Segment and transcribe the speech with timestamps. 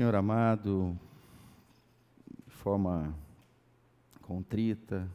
[0.00, 0.98] Senhor amado,
[2.46, 3.14] de forma
[4.22, 5.06] contrita,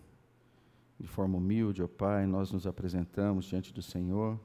[1.00, 4.40] de forma humilde, ó Pai, nós nos apresentamos diante do Senhor,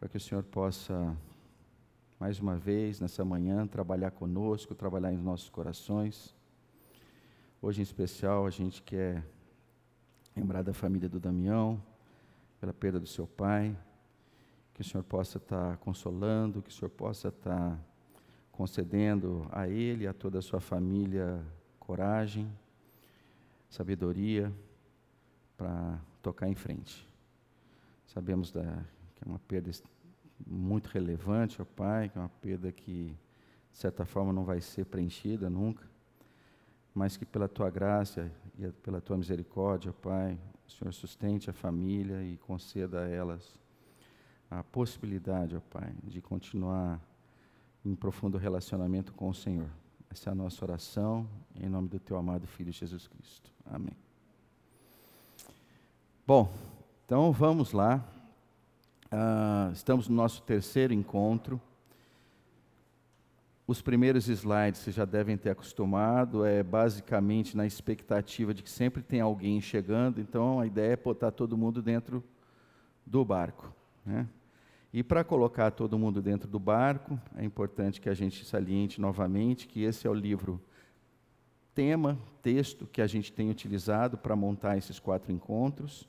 [0.00, 1.16] para que o Senhor possa,
[2.18, 6.34] mais uma vez, nessa manhã, trabalhar conosco, trabalhar em nossos corações.
[7.62, 9.24] Hoje, em especial, a gente quer
[10.34, 11.80] lembrar da família do Damião,
[12.58, 13.78] pela perda do seu pai,
[14.74, 17.78] que o Senhor possa estar consolando, que o Senhor possa estar
[18.62, 21.44] concedendo a ele e a toda a sua família
[21.80, 22.48] coragem,
[23.68, 24.52] sabedoria
[25.56, 27.04] para tocar em frente.
[28.06, 28.62] Sabemos da,
[29.16, 29.68] que é uma perda
[30.46, 33.16] muito relevante, ó Pai, que é uma perda que,
[33.72, 35.84] de certa forma, não vai ser preenchida nunca,
[36.94, 40.38] mas que pela Tua graça e pela Tua misericórdia, ó Pai,
[40.68, 43.58] o Senhor sustente a família e conceda a elas
[44.48, 47.00] a possibilidade, ó Pai, de continuar
[47.84, 49.68] em profundo relacionamento com o Senhor.
[50.10, 53.50] Essa é a nossa oração, em nome do Teu amado Filho Jesus Cristo.
[53.64, 53.96] Amém.
[56.26, 56.52] Bom,
[57.04, 58.04] então vamos lá.
[59.06, 61.60] Uh, estamos no nosso terceiro encontro.
[63.66, 69.02] Os primeiros slides vocês já devem ter acostumado, é basicamente na expectativa de que sempre
[69.02, 72.22] tem alguém chegando, então a ideia é botar todo mundo dentro
[73.06, 73.72] do barco.
[74.04, 74.28] Né?
[74.92, 79.66] E para colocar todo mundo dentro do barco, é importante que a gente saliente novamente
[79.66, 80.60] que esse é o livro
[81.74, 86.06] tema, texto que a gente tem utilizado para montar esses quatro encontros.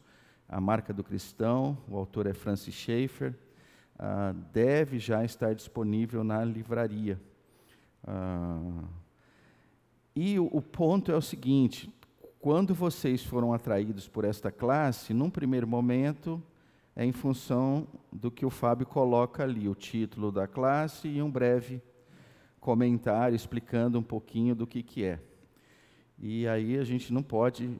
[0.49, 3.33] A marca do cristão, o autor é Francis Schaeffer,
[3.95, 7.17] uh, deve já estar disponível na livraria.
[8.03, 8.83] Uh,
[10.13, 11.89] e o, o ponto é o seguinte:
[12.41, 16.43] quando vocês foram atraídos por esta classe, num primeiro momento,
[16.95, 21.29] é em função do que o Fábio coloca ali, o título da classe e um
[21.29, 21.81] breve
[22.59, 25.19] comentário explicando um pouquinho do que, que é.
[26.19, 27.77] E aí a gente não pode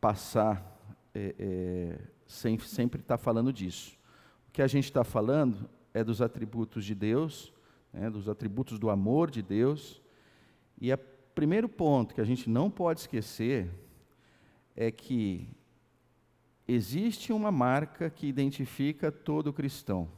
[0.00, 0.80] passar
[1.14, 3.96] é, é, sem sempre estar tá falando disso.
[4.48, 7.52] O que a gente está falando é dos atributos de Deus,
[7.92, 10.00] né, dos atributos do amor de Deus.
[10.80, 10.98] E o
[11.34, 13.68] primeiro ponto que a gente não pode esquecer
[14.74, 15.48] é que
[16.66, 20.08] existe uma marca que identifica todo cristão.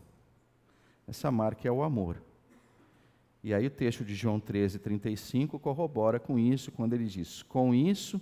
[1.07, 2.23] Essa marca é o amor.
[3.43, 7.75] E aí o texto de João 13, 35 corrobora com isso, quando ele diz: Com
[7.75, 8.21] isso,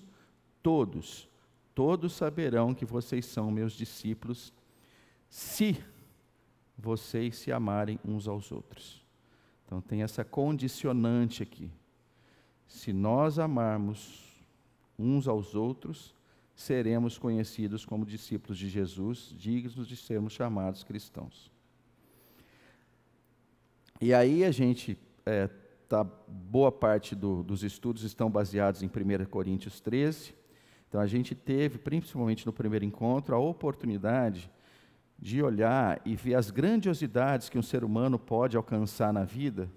[0.62, 1.28] todos,
[1.75, 4.53] todos saberão que vocês são meus discípulos,
[5.28, 5.82] se
[6.77, 9.03] vocês se amarem uns aos outros.
[9.65, 11.71] Então tem essa condicionante aqui.
[12.66, 14.25] Se nós amarmos
[14.99, 16.15] uns aos outros,
[16.62, 21.50] seremos conhecidos como discípulos de Jesus, dignos de sermos chamados cristãos.
[24.00, 25.49] E aí a gente, é,
[25.89, 30.34] tá, boa parte do, dos estudos estão baseados em 1 Coríntios 13.
[30.89, 34.50] Então a gente teve, principalmente no primeiro encontro, a oportunidade
[35.19, 39.71] de olhar e ver as grandiosidades que um ser humano pode alcançar na vida,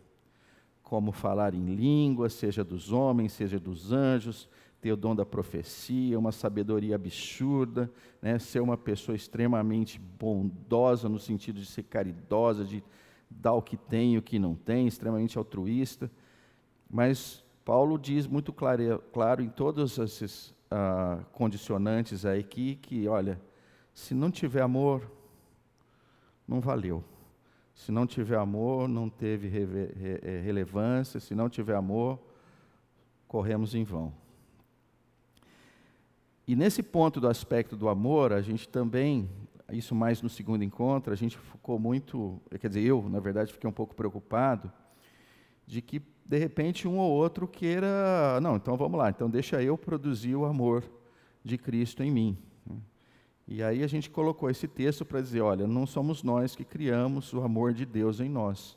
[0.81, 4.49] como falar em línguas, seja dos homens, seja dos anjos,
[4.85, 7.91] ter o dom da profecia, uma sabedoria absurda,
[8.21, 8.37] né?
[8.37, 12.83] ser uma pessoa extremamente bondosa no sentido de ser caridosa, de
[13.27, 16.11] dar o que tem e o que não tem, extremamente altruísta.
[16.87, 23.41] Mas Paulo diz muito claro, claro em todos esses uh, condicionantes aí que, que, olha,
[23.91, 25.11] se não tiver amor,
[26.47, 27.03] não valeu.
[27.73, 31.19] Se não tiver amor, não teve eh, relevância.
[31.19, 32.19] Se não tiver amor,
[33.27, 34.13] corremos em vão.
[36.47, 39.27] E nesse ponto do aspecto do amor, a gente também,
[39.71, 43.67] isso mais no segundo encontro, a gente ficou muito, quer dizer, eu, na verdade, fiquei
[43.67, 44.71] um pouco preocupado
[45.65, 49.75] de que, de repente, um ou outro queira, não, então vamos lá, então deixa eu
[49.75, 50.83] produzir o amor
[51.43, 52.37] de Cristo em mim.
[53.47, 57.31] E aí a gente colocou esse texto para dizer, olha, não somos nós que criamos
[57.31, 58.75] o amor de Deus em nós.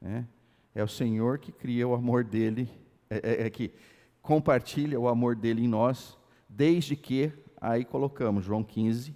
[0.00, 0.26] Né?
[0.74, 2.68] É o Senhor que cria o amor dele,
[3.08, 3.72] é, é, é que
[4.20, 6.17] compartilha o amor dele em nós
[6.48, 7.30] Desde que,
[7.60, 9.14] aí colocamos João 15,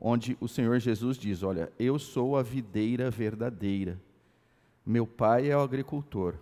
[0.00, 4.00] onde o Senhor Jesus diz: Olha, eu sou a videira verdadeira,
[4.84, 6.36] meu pai é o agricultor.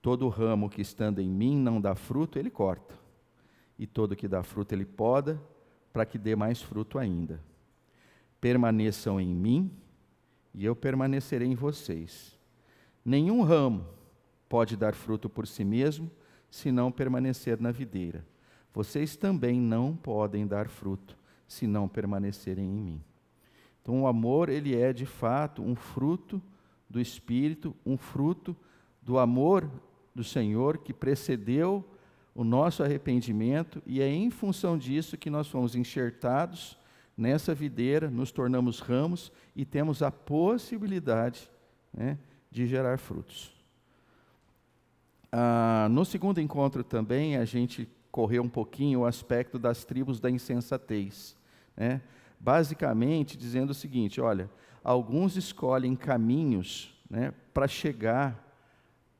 [0.00, 2.94] Todo ramo que estando em mim não dá fruto, ele corta,
[3.76, 5.42] e todo que dá fruto, ele poda,
[5.92, 7.42] para que dê mais fruto ainda.
[8.40, 9.72] Permaneçam em mim,
[10.54, 12.38] e eu permanecerei em vocês.
[13.04, 13.84] Nenhum ramo
[14.48, 16.08] pode dar fruto por si mesmo,
[16.48, 18.24] se não permanecer na videira
[18.76, 21.16] vocês também não podem dar fruto
[21.48, 23.02] se não permanecerem em mim.
[23.80, 26.42] Então, o amor, ele é de fato um fruto
[26.86, 28.54] do Espírito, um fruto
[29.00, 29.66] do amor
[30.14, 31.82] do Senhor que precedeu
[32.34, 36.76] o nosso arrependimento, e é em função disso que nós fomos enxertados
[37.16, 41.50] nessa videira, nos tornamos ramos e temos a possibilidade
[41.94, 42.18] né,
[42.50, 43.56] de gerar frutos.
[45.32, 50.30] Ah, no segundo encontro também, a gente correu um pouquinho o aspecto das tribos da
[50.30, 51.36] insensatez.
[51.76, 52.00] Né?
[52.40, 54.50] Basicamente dizendo o seguinte: olha,
[54.82, 58.42] alguns escolhem caminhos né, para chegar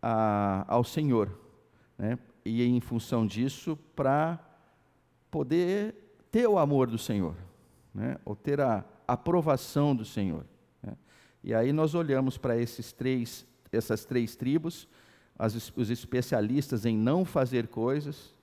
[0.00, 1.38] a, ao Senhor,
[1.98, 4.40] né, e em função disso, para
[5.30, 5.94] poder
[6.30, 7.34] ter o amor do Senhor,
[7.94, 10.46] né, ou ter a aprovação do Senhor.
[10.82, 10.96] Né.
[11.44, 14.88] E aí nós olhamos para esses três, essas três tribos,
[15.38, 18.34] as, os especialistas em não fazer coisas,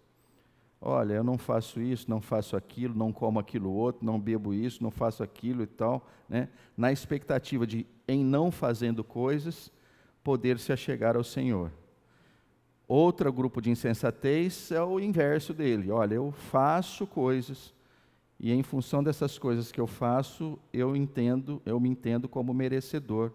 [0.86, 4.84] Olha, eu não faço isso, não faço aquilo, não como aquilo outro, não bebo isso,
[4.84, 6.50] não faço aquilo e tal, né?
[6.76, 9.72] na expectativa de, em não fazendo coisas,
[10.22, 11.72] poder se achegar ao Senhor.
[12.86, 15.90] Outro grupo de insensatez é o inverso dele.
[15.90, 17.74] Olha, eu faço coisas
[18.38, 23.32] e em função dessas coisas que eu faço, eu entendo, eu me entendo como merecedor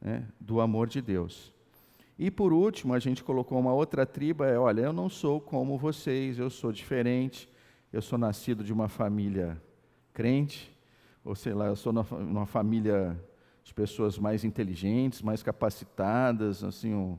[0.00, 1.53] né, do amor de Deus.
[2.18, 5.76] E por último, a gente colocou uma outra tribo, é, olha, eu não sou como
[5.76, 7.48] vocês, eu sou diferente,
[7.92, 9.60] eu sou nascido de uma família
[10.12, 10.72] crente,
[11.24, 13.20] ou sei lá, eu sou numa família
[13.64, 17.18] de pessoas mais inteligentes, mais capacitadas, assim,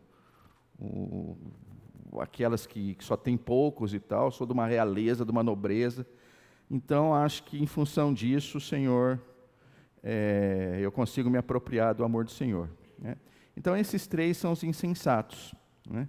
[2.21, 6.05] aquelas que, que, só tem poucos e tal, sou de uma realeza, de uma nobreza.
[6.69, 9.19] Então, acho que em função disso, o Senhor,
[10.01, 12.69] é, eu consigo me apropriar do amor do Senhor.
[12.97, 13.17] Né?
[13.57, 15.53] Então, esses três são os insensatos.
[15.89, 16.07] Né?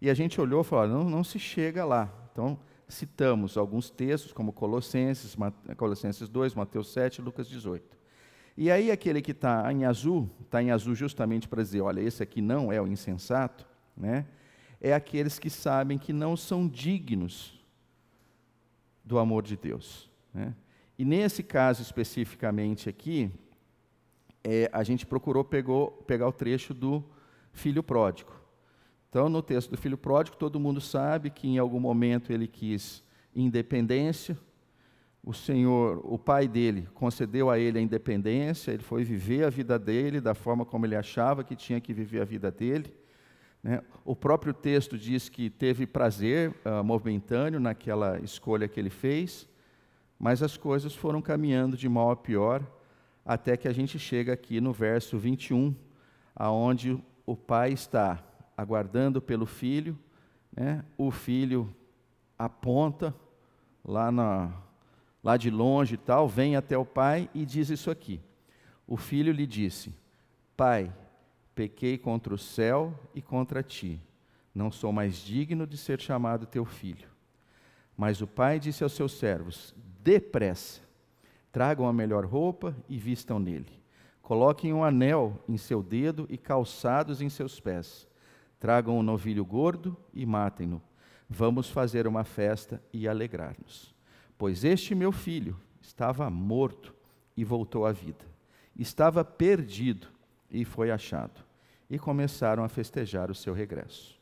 [0.00, 2.12] E a gente olhou e falou: não, não se chega lá.
[2.32, 2.58] Então,
[2.88, 5.36] citamos alguns textos, como Colossenses,
[5.76, 7.96] Colossenses 2, Mateus 7, Lucas 18.
[8.56, 12.22] E aí, aquele que está em azul, está em azul justamente para dizer: olha, esse
[12.22, 13.66] aqui não é o insensato,
[13.96, 14.26] né?
[14.80, 17.58] é aqueles que sabem que não são dignos
[19.04, 20.10] do amor de Deus.
[20.32, 20.54] Né?
[20.98, 23.30] E nesse caso especificamente aqui,
[24.48, 27.04] é, a gente procurou pegou, pegar o trecho do
[27.52, 28.30] filho pródigo.
[29.10, 33.02] Então, no texto do filho pródigo, todo mundo sabe que em algum momento ele quis
[33.34, 34.38] independência.
[35.20, 39.76] O Senhor, o pai dele, concedeu a ele a independência, ele foi viver a vida
[39.80, 42.94] dele da forma como ele achava que tinha que viver a vida dele.
[43.64, 43.82] Né?
[44.04, 49.48] O próprio texto diz que teve prazer uh, momentâneo naquela escolha que ele fez,
[50.16, 52.62] mas as coisas foram caminhando de mal a pior
[53.26, 55.74] até que a gente chega aqui no verso 21,
[56.34, 58.22] aonde o pai está
[58.56, 59.98] aguardando pelo filho,
[60.56, 60.84] né?
[60.96, 61.74] o filho
[62.38, 63.12] aponta
[63.84, 64.52] lá, na,
[65.24, 68.20] lá de longe e tal, vem até o pai e diz isso aqui.
[68.86, 69.92] O filho lhe disse:
[70.56, 70.94] Pai,
[71.52, 74.00] pequei contra o céu e contra ti.
[74.54, 77.08] Não sou mais digno de ser chamado teu filho.
[77.96, 80.85] Mas o pai disse aos seus servos: Depressa,
[81.56, 83.82] Tragam a melhor roupa e vistam nele.
[84.20, 88.06] Coloquem um anel em seu dedo e calçados em seus pés.
[88.60, 90.82] Tragam um novilho gordo e matem-no.
[91.26, 93.94] Vamos fazer uma festa e alegrar-nos.
[94.36, 96.94] Pois este meu filho estava morto
[97.34, 98.26] e voltou à vida.
[98.78, 100.08] Estava perdido
[100.50, 101.42] e foi achado.
[101.88, 104.20] E começaram a festejar o seu regresso.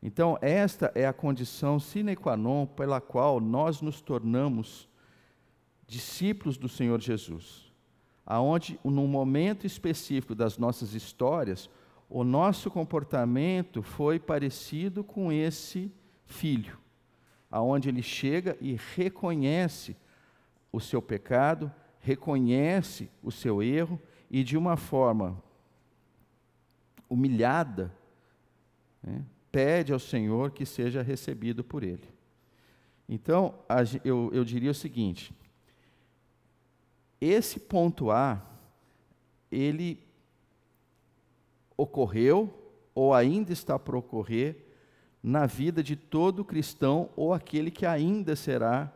[0.00, 4.88] Então, esta é a condição sine qua non pela qual nós nos tornamos
[5.90, 7.68] discípulos do Senhor Jesus,
[8.24, 11.68] aonde num momento específico das nossas histórias,
[12.08, 15.92] o nosso comportamento foi parecido com esse
[16.26, 16.78] filho,
[17.50, 19.96] aonde ele chega e reconhece
[20.70, 25.42] o seu pecado, reconhece o seu erro e de uma forma
[27.08, 27.92] humilhada,
[29.02, 32.08] né, pede ao Senhor que seja recebido por ele.
[33.08, 33.56] Então,
[34.04, 35.34] eu, eu diria o seguinte:
[37.20, 38.40] esse ponto A,
[39.50, 40.02] ele
[41.76, 42.52] ocorreu
[42.94, 44.64] ou ainda está por ocorrer
[45.22, 48.92] na vida de todo cristão ou aquele que ainda será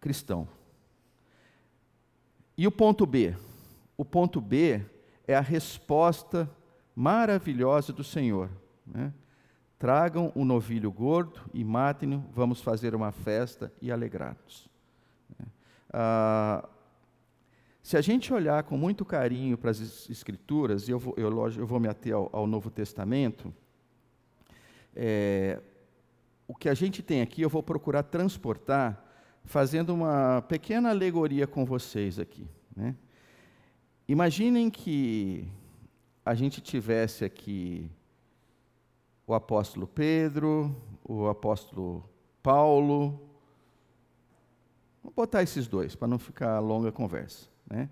[0.00, 0.46] cristão.
[2.56, 3.36] E o ponto B?
[3.96, 4.84] O ponto B
[5.26, 6.48] é a resposta
[6.94, 8.48] maravilhosa do Senhor.
[8.86, 9.12] Né?
[9.78, 14.68] Tragam um novilho gordo e matem-no, vamos fazer uma festa e alegrar-nos.
[15.92, 16.68] Ah,
[17.84, 21.66] se a gente olhar com muito carinho para as Escrituras, e eu vou, eu, eu
[21.66, 23.52] vou me ater ao, ao Novo Testamento,
[24.96, 25.60] é,
[26.48, 29.04] o que a gente tem aqui eu vou procurar transportar,
[29.44, 32.48] fazendo uma pequena alegoria com vocês aqui.
[32.74, 32.96] Né?
[34.08, 35.46] Imaginem que
[36.24, 37.90] a gente tivesse aqui
[39.26, 40.74] o apóstolo Pedro,
[41.04, 42.08] o apóstolo
[42.42, 43.20] Paulo.
[45.02, 47.52] Vou botar esses dois, para não ficar longa a conversa.
[47.68, 47.88] Né?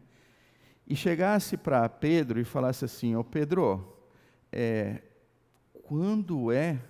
[0.87, 3.97] E chegasse para Pedro e falasse assim: Ô oh, Pedro,
[4.50, 5.02] é,
[5.85, 6.81] quando é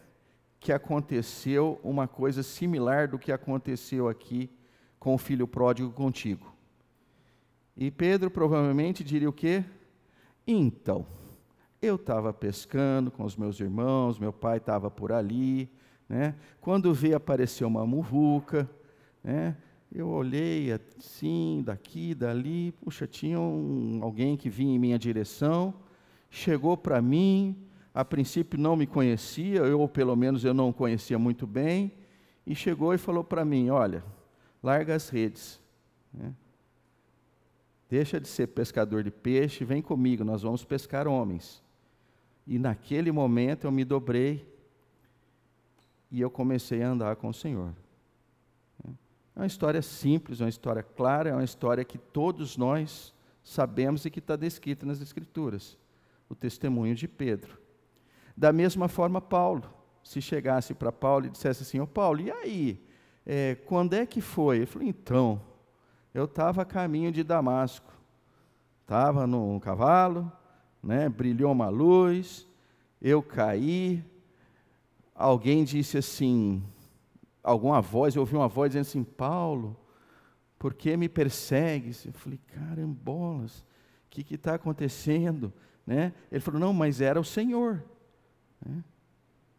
[0.59, 4.51] que aconteceu uma coisa similar do que aconteceu aqui
[4.99, 6.53] com o filho pródigo contigo?
[7.77, 9.65] E Pedro provavelmente diria o quê?
[10.47, 11.07] Então,
[11.81, 15.71] eu estava pescando com os meus irmãos, meu pai estava por ali,
[16.09, 16.35] né?
[16.61, 18.69] Quando vi aparecer uma muvuca,
[19.23, 19.57] né?
[19.95, 25.75] Eu olhei assim, daqui, dali, puxa, tinha um, alguém que vinha em minha direção,
[26.31, 27.55] chegou para mim,
[27.93, 31.93] a princípio não me conhecia, ou pelo menos eu não o conhecia muito bem,
[32.47, 34.03] e chegou e falou para mim: Olha,
[34.63, 35.61] larga as redes,
[36.13, 36.33] né?
[37.91, 41.63] deixa de ser pescador de peixe, vem comigo, nós vamos pescar homens.
[42.47, 44.51] E naquele momento eu me dobrei
[46.11, 47.75] e eu comecei a andar com o Senhor.
[49.35, 54.11] É uma história simples, uma história clara, é uma história que todos nós sabemos e
[54.11, 55.79] que está descrita nas Escrituras.
[56.29, 57.59] O testemunho de Pedro.
[58.37, 59.65] Da mesma forma, Paulo.
[60.03, 62.83] Se chegasse para Paulo e dissesse assim: Ô Paulo, e aí?
[63.25, 64.57] É, quando é que foi?
[64.57, 65.41] Ele falou: então,
[66.13, 67.93] eu estava a caminho de Damasco.
[68.83, 70.31] Estava num cavalo,
[70.83, 72.47] né, brilhou uma luz,
[73.01, 74.05] eu caí,
[75.15, 76.63] alguém disse assim,
[77.43, 79.77] alguma voz, eu ouvi uma voz dizendo assim, Paulo,
[80.59, 82.07] por que me persegues?
[82.07, 83.61] Eu falei, carambolas,
[84.07, 85.53] o que está acontecendo?
[85.87, 86.13] Né?
[86.31, 87.83] Ele falou, não, mas era o Senhor.
[88.65, 88.85] Né?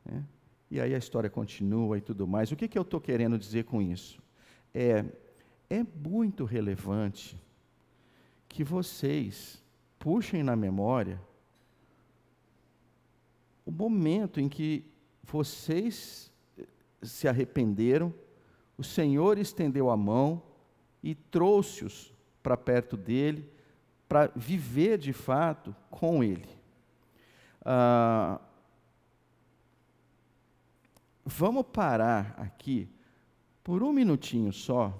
[0.06, 0.24] Né?
[0.72, 2.52] E aí a história continua e tudo mais.
[2.52, 4.22] O que, que eu estou querendo dizer com isso?
[4.74, 5.06] É,
[5.70, 7.40] é muito relevante
[8.48, 9.64] que vocês
[10.00, 11.22] puxem na memória
[13.66, 14.84] o momento em que
[15.24, 16.33] vocês
[17.04, 18.14] se arrependeram,
[18.78, 20.42] o Senhor estendeu a mão
[21.02, 23.50] e trouxe-os para perto dele,
[24.08, 26.50] para viver de fato com ele.
[27.64, 28.40] Ah,
[31.26, 32.90] vamos parar aqui
[33.64, 34.94] por um minutinho só,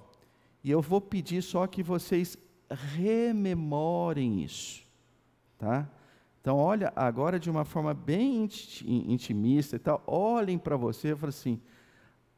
[0.64, 2.38] e eu vou pedir só que vocês
[2.70, 4.86] rememorem isso,
[5.58, 5.90] tá?
[6.40, 8.48] Então, olha agora de uma forma bem
[8.86, 11.62] intimista e tal, olhem para você e falem assim: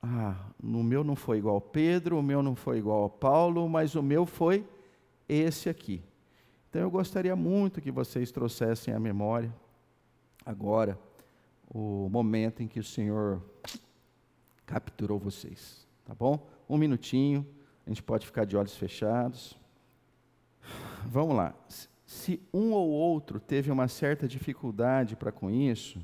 [0.08, 3.68] ah, no meu não foi igual ao Pedro, o meu não foi igual ao Paulo,
[3.68, 4.66] mas o meu foi
[5.28, 6.04] esse aqui.
[6.70, 9.54] Então, eu gostaria muito que vocês trouxessem à memória
[10.46, 11.00] agora
[11.68, 13.42] o momento em que o Senhor
[14.66, 16.48] capturou vocês, tá bom?
[16.70, 17.46] Um minutinho,
[17.86, 19.58] a gente pode ficar de olhos fechados.
[21.08, 21.56] Vamos lá
[22.06, 26.00] se um ou outro teve uma certa dificuldade para com isso,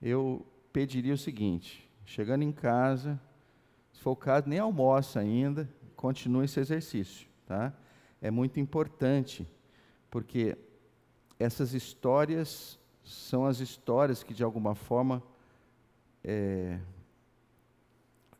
[0.00, 3.20] eu pediria o seguinte: chegando em casa,
[4.00, 7.70] se for o caso, nem almoça ainda, continue esse exercício, tá?
[8.18, 9.46] É muito importante,
[10.10, 10.56] porque
[11.38, 15.22] essas histórias são as histórias que de alguma forma
[16.24, 16.80] é,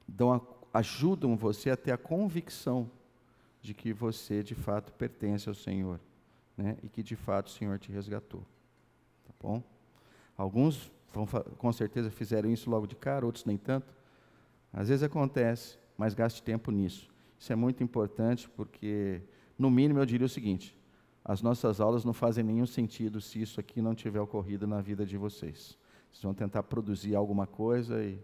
[0.09, 0.41] dão a,
[0.73, 2.91] ajudam você a ter a convicção
[3.61, 6.01] de que você de fato pertence ao Senhor
[6.57, 8.41] né, e que de fato o Senhor te resgatou.
[9.27, 9.63] Tá bom?
[10.39, 14.00] Alguns vão, com certeza fizeram isso logo de cara, outros nem tanto.
[14.73, 17.09] Às vezes acontece, mas gaste tempo nisso.
[17.39, 19.23] Isso é muito importante porque,
[19.59, 20.77] no mínimo, eu diria o seguinte:
[21.25, 25.05] as nossas aulas não fazem nenhum sentido se isso aqui não tiver ocorrido na vida
[25.05, 25.79] de vocês.
[26.11, 28.19] Vocês vão tentar produzir alguma coisa e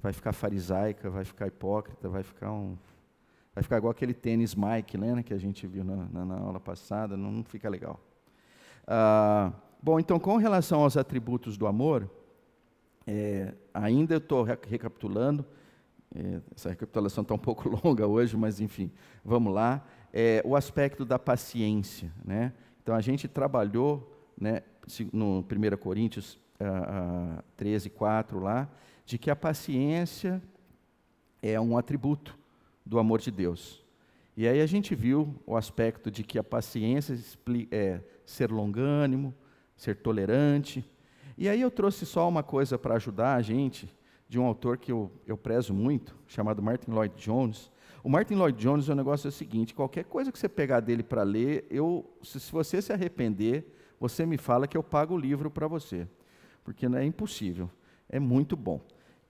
[0.00, 2.76] vai ficar farisaica, vai ficar hipócrita, vai ficar um,
[3.54, 6.58] Vai ficar igual aquele tênis Mike, né, que a gente viu na, na, na aula
[6.58, 8.00] passada, não, não fica legal.
[8.86, 9.52] Ah,
[9.82, 12.10] bom, então, com relação aos atributos do amor,
[13.06, 15.44] é, ainda eu estou recapitulando,
[16.54, 18.90] essa recapitulação está um pouco longa hoje, mas enfim,
[19.24, 19.84] vamos lá.
[20.12, 22.12] É, o aspecto da paciência.
[22.24, 22.52] Né?
[22.82, 24.62] Então, a gente trabalhou né,
[25.12, 28.68] no 1 Coríntios ah, 13, 4 lá,
[29.04, 30.42] de que a paciência
[31.40, 32.38] é um atributo
[32.84, 33.82] do amor de Deus.
[34.36, 37.18] E aí a gente viu o aspecto de que a paciência
[37.70, 39.34] é ser longânimo,
[39.76, 40.84] ser tolerante.
[41.36, 43.92] E aí eu trouxe só uma coisa para ajudar a gente,
[44.32, 47.70] de um autor que eu, eu prezo muito, chamado Martin Lloyd Jones.
[48.02, 51.02] O Martin Lloyd Jones, o negócio é o seguinte: qualquer coisa que você pegar dele
[51.02, 55.18] para ler, eu, se, se você se arrepender, você me fala que eu pago o
[55.18, 56.08] livro para você,
[56.64, 57.68] porque não é impossível,
[58.08, 58.80] é muito bom.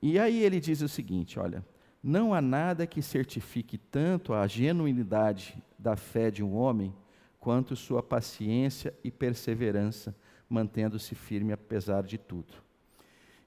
[0.01, 1.67] E aí ele diz o seguinte: olha,
[2.01, 6.95] não há nada que certifique tanto a genuinidade da fé de um homem
[7.41, 10.15] quanto sua paciência e perseverança,
[10.49, 12.55] mantendo-se firme apesar de tudo.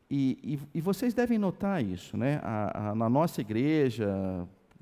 [0.09, 2.39] E, e, e, vocês devem notar isso, né?
[2.43, 4.07] A, a, na nossa igreja,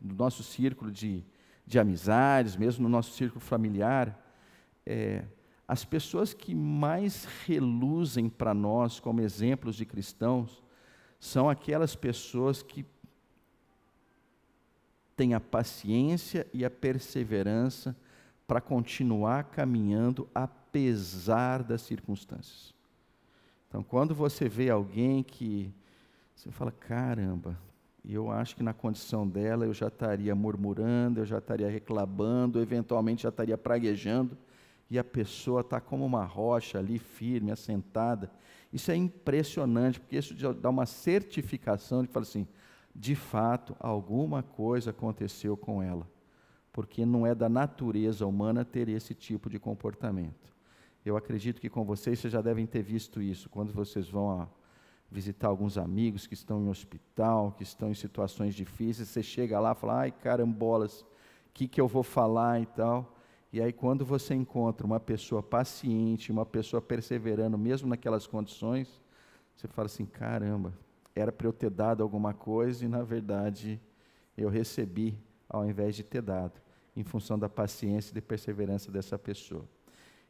[0.01, 1.23] no nosso círculo de,
[1.65, 4.19] de amizades, mesmo no nosso círculo familiar,
[4.85, 5.23] é,
[5.67, 10.61] as pessoas que mais reluzem para nós como exemplos de cristãos
[11.19, 12.85] são aquelas pessoas que
[15.15, 17.95] têm a paciência e a perseverança
[18.45, 22.73] para continuar caminhando apesar das circunstâncias.
[23.73, 25.73] Então, quando você vê alguém que
[26.35, 27.57] você fala, caramba,
[28.07, 33.23] eu acho que na condição dela eu já estaria murmurando, eu já estaria reclamando, eventualmente
[33.23, 34.37] já estaria praguejando,
[34.91, 38.29] e a pessoa está como uma rocha ali, firme, assentada.
[38.71, 42.47] Isso é impressionante, porque isso dá uma certificação de que fala assim,
[42.95, 46.07] de fato, alguma coisa aconteceu com ela,
[46.71, 50.52] porque não é da natureza humana ter esse tipo de comportamento.
[51.05, 54.47] Eu acredito que com vocês vocês já devem ter visto isso, quando vocês vão
[55.11, 59.73] visitar alguns amigos que estão em hospital, que estão em situações difíceis, você chega lá
[59.73, 61.05] e fala, ai carambolas, o
[61.53, 63.15] que, que eu vou falar e tal.
[63.51, 68.99] E aí, quando você encontra uma pessoa paciente, uma pessoa perseverando, mesmo naquelas condições,
[69.55, 70.73] você fala assim: caramba,
[71.15, 73.79] era para eu ter dado alguma coisa e, na verdade,
[74.35, 75.15] eu recebi
[75.47, 76.59] ao invés de ter dado,
[76.95, 79.65] em função da paciência e da perseverança dessa pessoa.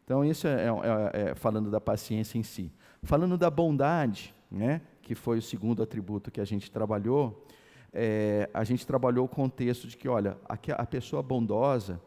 [0.03, 2.71] Então, isso é, é, é, falando da paciência em si.
[3.03, 7.45] Falando da bondade, né, que foi o segundo atributo que a gente trabalhou,
[7.91, 12.01] é, a gente trabalhou o contexto de que, olha, a, a pessoa bondosa,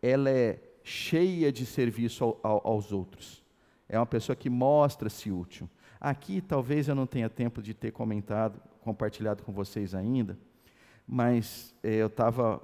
[0.00, 3.42] ela é cheia de serviço ao, ao, aos outros.
[3.88, 5.68] É uma pessoa que mostra-se útil.
[6.00, 10.36] Aqui, talvez eu não tenha tempo de ter comentado, compartilhado com vocês ainda,
[11.06, 12.60] mas é, eu estava,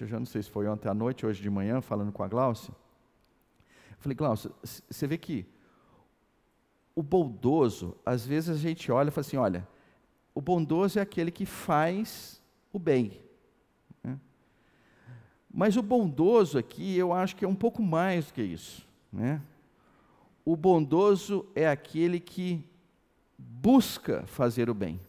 [0.00, 2.28] eu já não sei se foi ontem à noite, hoje de manhã, falando com a
[2.28, 2.74] Glaucia,
[4.02, 5.46] Falei, Glaucio, você vê que
[6.92, 9.68] o bondoso, às vezes a gente olha e fala assim: olha,
[10.34, 13.22] o bondoso é aquele que faz o bem.
[14.02, 14.18] Né?
[15.48, 18.84] Mas o bondoso aqui, eu acho que é um pouco mais do que isso.
[19.12, 19.40] Né?
[20.44, 22.68] O bondoso é aquele que
[23.38, 25.00] busca fazer o bem.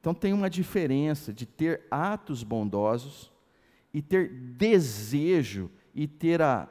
[0.00, 3.30] Então tem uma diferença de ter atos bondosos
[3.94, 6.68] e ter desejo e ter a,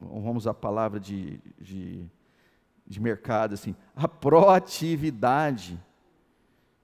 [0.00, 2.04] vamos a palavra de, de,
[2.86, 5.80] de mercado, assim, a proatividade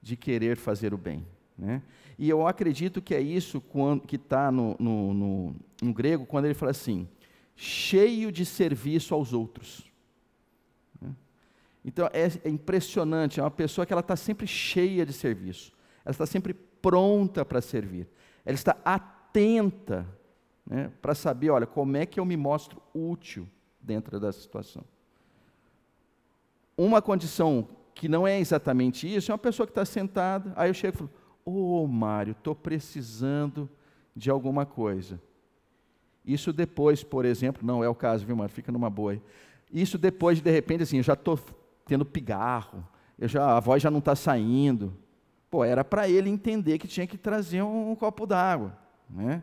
[0.03, 1.27] de querer fazer o bem.
[1.59, 1.83] Né?
[2.19, 3.63] E eu acredito que é isso
[4.07, 7.09] que está no, no, no, no, grego, quando ele fala assim,
[7.55, 9.91] cheio de serviço aos outros.
[11.01, 11.15] Né?
[11.85, 15.73] Então é, é, impressionante, é uma pessoa que ela está sempre cheia de serviço,
[16.05, 18.07] ela está sempre pronta para servir,
[18.45, 20.07] ela está atenta
[20.67, 23.49] né, para saber, olha, como é que eu me mostro útil
[23.87, 24.83] dentro dessa situação.
[26.77, 30.75] Uma condição que não é exatamente isso, é uma pessoa que está sentada, aí eu
[30.75, 31.11] chego e falo,
[31.45, 33.71] ô oh, Mário, estou precisando
[34.15, 35.21] de alguma coisa.
[36.25, 38.53] Isso depois, por exemplo, não é o caso, viu, Mário?
[38.53, 39.23] Fica numa boa aí.
[39.73, 41.39] Isso depois, de repente, assim, eu já estou
[41.87, 42.87] tendo pigarro,
[43.19, 44.93] eu já, a voz já não está saindo.
[45.49, 48.77] Pô, era para ele entender que tinha que trazer um, um copo d'água,
[49.09, 49.43] né?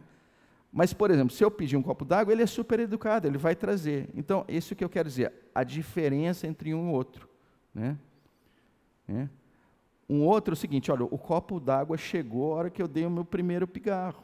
[0.76, 3.56] Mas, por exemplo, se eu pedir um copo d'água, ele é super educado, ele vai
[3.56, 4.10] trazer.
[4.16, 7.30] Então, isso que eu quero dizer, a diferença entre um e outro.
[7.72, 7.96] Né?
[9.08, 9.30] É.
[10.10, 13.06] Um outro é o seguinte: olha, o copo d'água chegou a hora que eu dei
[13.06, 14.24] o meu primeiro pigarro.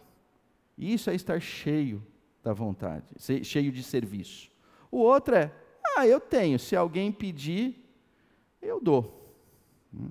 [0.76, 2.02] Isso é estar cheio
[2.44, 3.06] da vontade,
[3.44, 4.50] cheio de serviço.
[4.90, 5.54] O outro é:
[5.96, 7.88] ah, eu tenho, se alguém pedir,
[8.60, 9.36] eu dou.
[9.94, 10.10] Hum.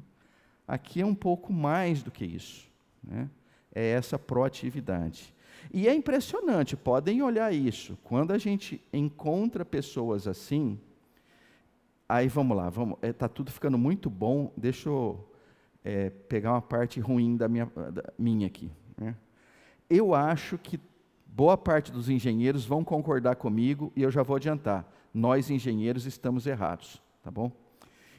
[0.68, 2.70] Aqui é um pouco mais do que isso.
[3.02, 3.28] Né?
[3.74, 5.34] É essa proatividade.
[5.72, 7.98] E é impressionante, podem olhar isso.
[8.02, 10.78] Quando a gente encontra pessoas assim,
[12.08, 14.52] aí vamos lá, vamos, está é, tá tudo ficando muito bom.
[14.56, 15.28] Deixa eu
[15.84, 18.70] é, pegar uma parte ruim da minha, da minha aqui.
[18.96, 19.14] Né?
[19.90, 20.80] Eu acho que
[21.26, 24.90] boa parte dos engenheiros vão concordar comigo e eu já vou adiantar.
[25.12, 27.52] Nós engenheiros estamos errados, tá bom?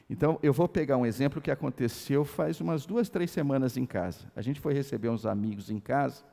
[0.08, 4.30] Então eu vou pegar um exemplo que aconteceu faz umas duas, três semanas em casa.
[4.34, 6.24] A gente foi receber uns amigos em casa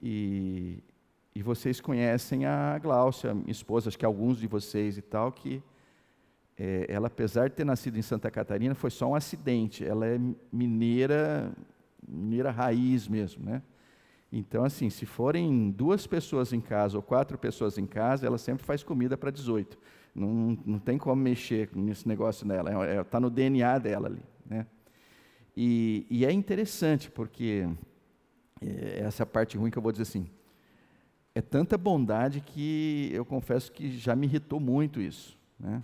[0.00, 0.82] e,
[1.34, 5.62] e vocês conhecem a Gláucia, minha esposa, acho que alguns de vocês e tal, que
[6.58, 9.84] é, ela, apesar de ter nascido em Santa Catarina, foi só um acidente.
[9.84, 10.20] Ela é
[10.52, 11.52] mineira,
[12.06, 13.62] mineira raiz mesmo, né?
[14.30, 18.64] Então, assim, se forem duas pessoas em casa ou quatro pessoas em casa, ela sempre
[18.64, 19.78] faz comida para 18.
[20.14, 24.08] Não, não tem como mexer nesse negócio dela, está é, é, tá no DNA dela
[24.08, 24.22] ali.
[24.44, 24.66] Né?
[25.56, 27.68] E, e é interessante, porque
[28.60, 30.28] essa é a parte ruim que eu vou dizer assim.
[31.34, 35.38] É tanta bondade que eu confesso que já me irritou muito isso.
[35.58, 35.82] Né?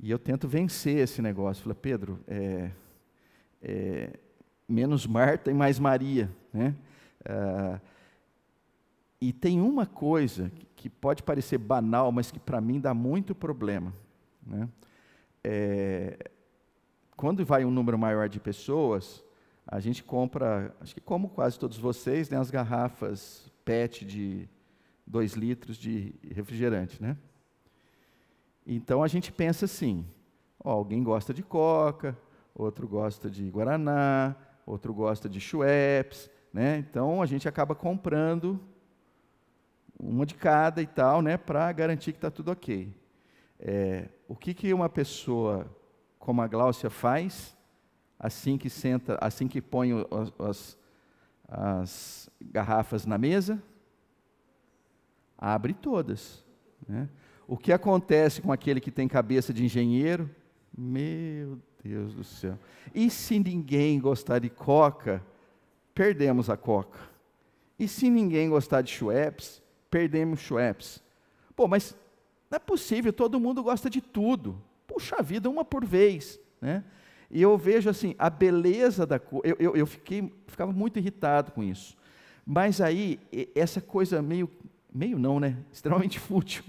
[0.00, 1.62] E eu tento vencer esse negócio.
[1.64, 2.70] Falei, Pedro, é,
[3.60, 4.18] é,
[4.68, 6.30] menos Marta e mais Maria.
[6.52, 6.74] Né?
[7.24, 7.80] Ah,
[9.20, 13.92] e tem uma coisa que pode parecer banal, mas que para mim dá muito problema.
[14.46, 14.68] Né?
[15.42, 16.30] É,
[17.16, 19.24] quando vai um número maior de pessoas,
[19.70, 24.48] a gente compra, acho que como quase todos vocês, né, as garrafas PET de
[25.06, 27.02] 2 litros de refrigerante.
[27.02, 27.18] Né?
[28.66, 30.06] Então a gente pensa assim:
[30.64, 32.16] ó, alguém gosta de coca,
[32.54, 36.78] outro gosta de guaraná, outro gosta de Schweppes, né?
[36.78, 38.58] Então a gente acaba comprando
[39.98, 42.94] uma de cada e tal, né, para garantir que está tudo ok.
[43.60, 45.66] É, o que, que uma pessoa
[46.18, 47.57] como a Gláucia faz
[48.18, 50.78] assim que senta, assim que põe as, as,
[51.48, 53.62] as garrafas na mesa?
[55.36, 56.44] Abre todas.
[56.88, 57.08] Né?
[57.46, 60.28] O que acontece com aquele que tem cabeça de engenheiro?
[60.76, 62.58] Meu Deus do céu.
[62.94, 65.22] E se ninguém gostar de coca,
[65.94, 66.98] perdemos a coca.
[67.78, 71.02] E se ninguém gostar de Schweppes, perdemos Schweppes.
[71.54, 71.96] Pô, mas
[72.50, 74.60] não é possível, todo mundo gosta de tudo.
[74.86, 76.40] Puxa vida, uma por vez.
[76.60, 76.84] Né?
[77.30, 79.46] E eu vejo assim, a beleza da coisa.
[79.46, 81.96] Eu, eu, eu fiquei, ficava muito irritado com isso.
[82.44, 83.20] Mas aí,
[83.54, 84.50] essa coisa meio,
[84.92, 85.58] meio não, né?
[85.70, 86.64] Extremamente fútil,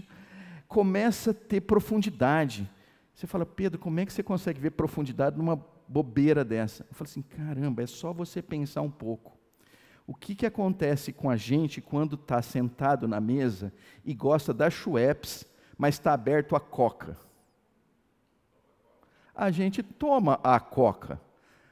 [0.67, 2.69] começa a ter profundidade.
[3.13, 5.55] Você fala, Pedro, como é que você consegue ver profundidade numa
[5.87, 6.85] bobeira dessa?
[6.89, 9.37] Eu falo assim, caramba, é só você pensar um pouco.
[10.05, 13.71] O que, que acontece com a gente quando está sentado na mesa
[14.03, 15.45] e gosta da Schweppes,
[15.77, 17.15] mas está aberto a coca?
[19.41, 21.17] A gente toma a coca,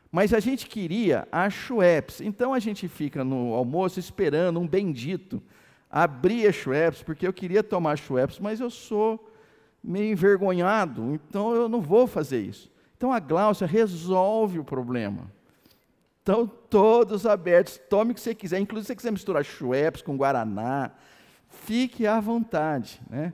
[0.09, 2.21] mas a gente queria a Schweppes.
[2.21, 5.43] Então a gente fica no almoço esperando um bendito
[5.89, 9.29] abrir a Schweppes, porque eu queria tomar Schweppes, mas eu sou
[9.83, 12.71] meio envergonhado, então eu não vou fazer isso.
[12.95, 15.29] Então a Gláucia resolve o problema.
[16.19, 20.15] Estão todos abertos, tome o que você quiser, inclusive se você quiser misturar Schweppes com
[20.15, 20.91] Guaraná,
[21.49, 23.01] fique à vontade.
[23.09, 23.33] Né?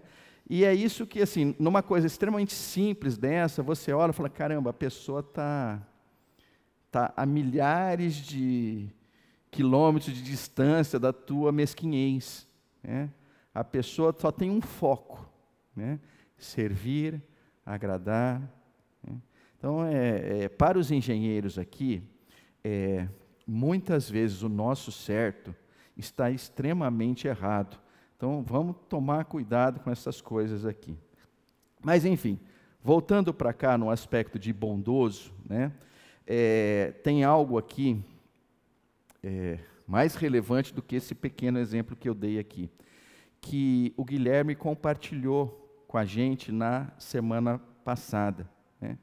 [0.56, 4.70] E é isso que, assim, numa coisa extremamente simples dessa, você olha e fala: caramba,
[4.70, 5.82] a pessoa está
[6.92, 8.88] tá a milhares de
[9.50, 12.48] quilômetros de distância da tua mesquinhez.
[12.84, 13.10] Né?
[13.52, 15.28] A pessoa só tem um foco:
[15.76, 16.00] né?
[16.38, 17.20] servir,
[17.66, 18.39] agradar.
[19.04, 19.16] Né?
[19.58, 22.04] Então, é, é, para os engenheiros aqui,
[22.63, 23.08] é,
[23.48, 25.56] muitas vezes o nosso certo
[25.98, 27.82] está extremamente errado.
[28.24, 30.98] Então vamos tomar cuidado com essas coisas aqui.
[31.84, 32.40] Mas enfim,
[32.82, 35.74] voltando para cá no aspecto de bondoso, né,
[36.26, 38.02] é, tem algo aqui
[39.22, 42.72] é, mais relevante do que esse pequeno exemplo que eu dei aqui,
[43.42, 48.98] que o Guilherme compartilhou com a gente na semana passada, né,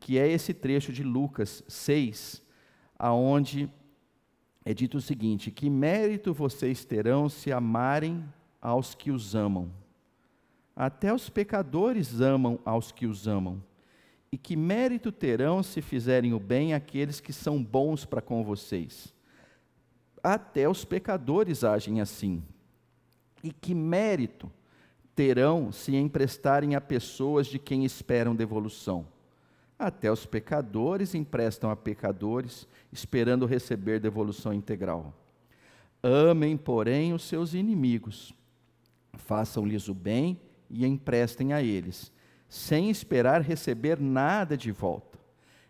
[0.00, 2.42] que é esse trecho de Lucas 6,
[2.98, 3.70] aonde
[4.64, 8.24] é dito o seguinte: que mérito vocês terão se amarem
[8.64, 9.70] aos que os amam?
[10.74, 13.62] Até os pecadores amam aos que os amam.
[14.32, 19.14] E que mérito terão se fizerem o bem àqueles que são bons para com vocês?
[20.22, 22.42] Até os pecadores agem assim.
[23.42, 24.50] E que mérito
[25.14, 29.06] terão se emprestarem a pessoas de quem esperam devolução?
[29.78, 35.12] Até os pecadores emprestam a pecadores, esperando receber devolução integral.
[36.02, 38.34] Amem, porém, os seus inimigos.
[39.18, 42.12] Façam-lhes o bem e emprestem a eles,
[42.48, 45.18] sem esperar receber nada de volta.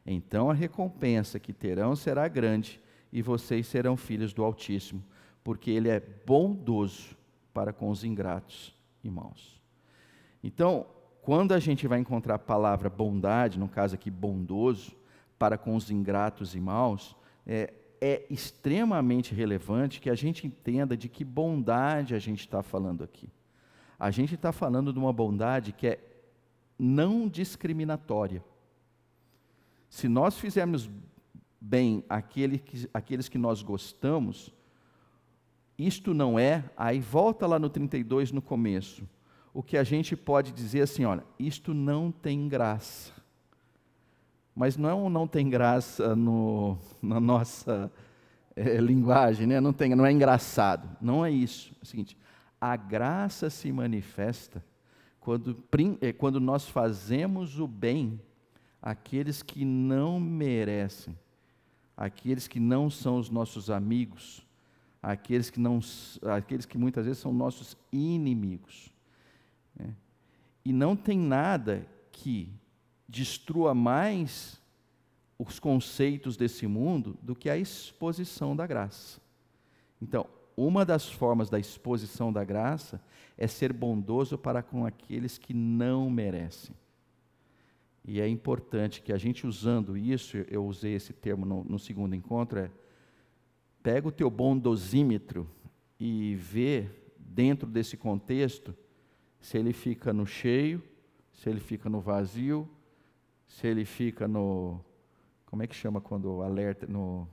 [0.06, 2.80] Então a recompensa que terão será grande,
[3.12, 5.02] e vocês serão filhos do Altíssimo,
[5.42, 7.16] porque Ele é bondoso
[7.52, 9.60] para com os ingratos e maus.
[10.42, 10.86] Então,
[11.22, 14.92] quando a gente vai encontrar a palavra bondade, no caso aqui bondoso,
[15.38, 17.72] para com os ingratos e maus, é,
[18.04, 23.30] é extremamente relevante que a gente entenda de que bondade a gente está falando aqui.
[23.98, 25.98] A gente está falando de uma bondade que é
[26.78, 28.44] não discriminatória.
[29.88, 30.90] Se nós fizermos
[31.58, 34.52] bem aquele que, aqueles que nós gostamos,
[35.78, 39.08] isto não é, aí volta lá no 32 no começo
[39.54, 43.12] o que a gente pode dizer assim, olha, isto não tem graça.
[44.54, 47.90] Mas não não tem graça no, na nossa
[48.54, 49.60] é, linguagem, né?
[49.60, 50.88] não, tem, não é engraçado.
[51.00, 51.72] Não é isso.
[51.80, 52.16] É o seguinte,
[52.60, 54.64] a graça se manifesta
[55.18, 55.62] quando,
[56.00, 58.20] é, quando nós fazemos o bem
[58.80, 61.18] àqueles que não merecem,
[61.96, 64.46] àqueles que não são os nossos amigos,
[65.02, 65.80] àqueles que, não,
[66.68, 68.92] que muitas vezes são nossos inimigos.
[69.78, 69.88] É.
[70.64, 72.52] E não tem nada que
[73.14, 74.60] destrua mais
[75.38, 79.20] os conceitos desse mundo do que a exposição da graça.
[80.02, 83.00] Então, uma das formas da exposição da graça
[83.38, 86.74] é ser bondoso para com aqueles que não merecem.
[88.04, 92.14] E é importante que a gente usando isso, eu usei esse termo no, no segundo
[92.14, 92.70] encontro, é
[93.82, 95.48] pega o teu bondosímetro
[96.00, 98.74] e vê dentro desse contexto
[99.40, 100.82] se ele fica no cheio,
[101.32, 102.68] se ele fica no vazio,
[103.54, 104.80] se ele fica no
[105.46, 107.28] como é que chama quando alerta no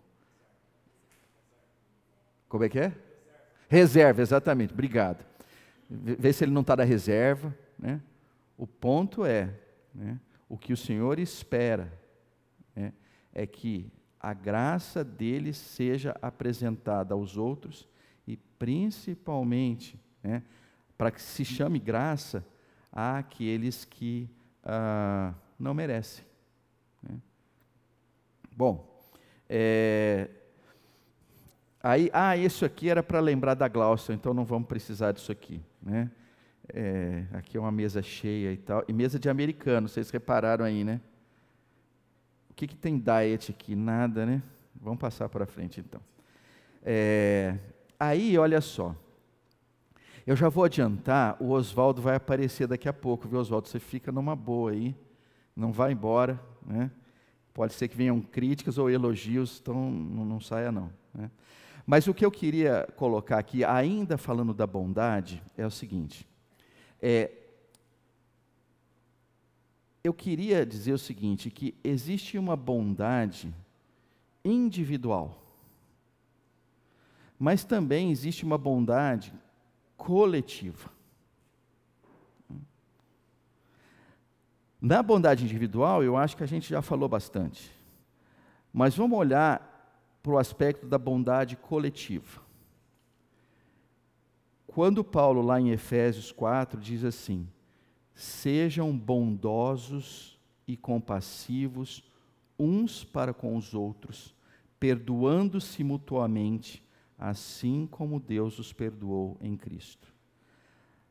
[2.48, 2.94] como é que é?
[3.68, 4.74] Reserva, exatamente.
[4.74, 5.26] Obrigado.
[5.90, 8.02] Vê se ele não está na reserva, né?
[8.58, 9.50] O ponto é,
[9.96, 10.20] né?
[10.48, 11.92] o que o Senhor espera
[12.76, 12.94] né?
[13.34, 17.88] é que a graça dele seja apresentada aos outros
[18.28, 20.44] e principalmente, né?
[20.98, 22.46] para que se chame graça
[22.92, 24.30] àqueles que
[24.64, 26.26] ah, não merecem.
[27.04, 27.18] Né?
[28.56, 28.88] Bom,
[29.50, 30.30] é,
[31.84, 35.60] Aí, ah, isso aqui era para lembrar da Glaucia, então não vamos precisar disso aqui.
[35.82, 36.12] Né?
[36.72, 38.84] É, aqui é uma mesa cheia e tal.
[38.88, 41.02] E mesa de americano, vocês repararam aí, né?
[42.52, 43.76] O que, que tem diet aqui?
[43.76, 44.44] Nada, né?
[44.80, 46.00] Vamos passar para frente então.
[46.84, 47.58] É,
[48.00, 48.96] aí, olha só.
[50.26, 53.68] Eu já vou adiantar, o Oswaldo vai aparecer daqui a pouco, viu, Oswaldo?
[53.68, 54.96] Você fica numa boa aí,
[55.56, 56.92] não vai embora, né?
[57.54, 60.92] Pode ser que venham críticas ou elogios, então não, não saia não.
[61.14, 61.30] Né?
[61.86, 66.28] Mas o que eu queria colocar aqui, ainda falando da bondade, é o seguinte:
[67.02, 67.32] é,
[70.04, 73.54] eu queria dizer o seguinte, que existe uma bondade
[74.44, 75.44] individual,
[77.38, 79.34] mas também existe uma bondade
[79.98, 80.90] coletiva.
[84.82, 87.72] Na bondade individual, eu acho que a gente já falou bastante.
[88.74, 89.68] Mas vamos olhar
[90.24, 92.42] para o aspecto da bondade coletiva.
[94.66, 97.48] Quando Paulo, lá em Efésios 4, diz assim:
[98.16, 102.04] Sejam bondosos e compassivos
[102.58, 104.34] uns para com os outros,
[104.80, 106.84] perdoando-se mutuamente,
[107.20, 110.08] assim como Deus os perdoou em Cristo.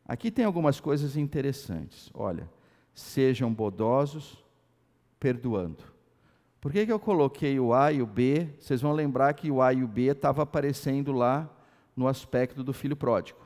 [0.05, 2.11] Aqui tem algumas coisas interessantes.
[2.15, 2.49] Olha,
[2.95, 4.45] sejam bondosos,
[5.19, 5.85] perdoando.
[6.61, 8.49] Por que, que eu coloquei o A e o B?
[8.59, 11.49] Vocês vão lembrar que o A e o B estavam aparecendo lá
[11.97, 13.41] no aspecto do filho pródigo.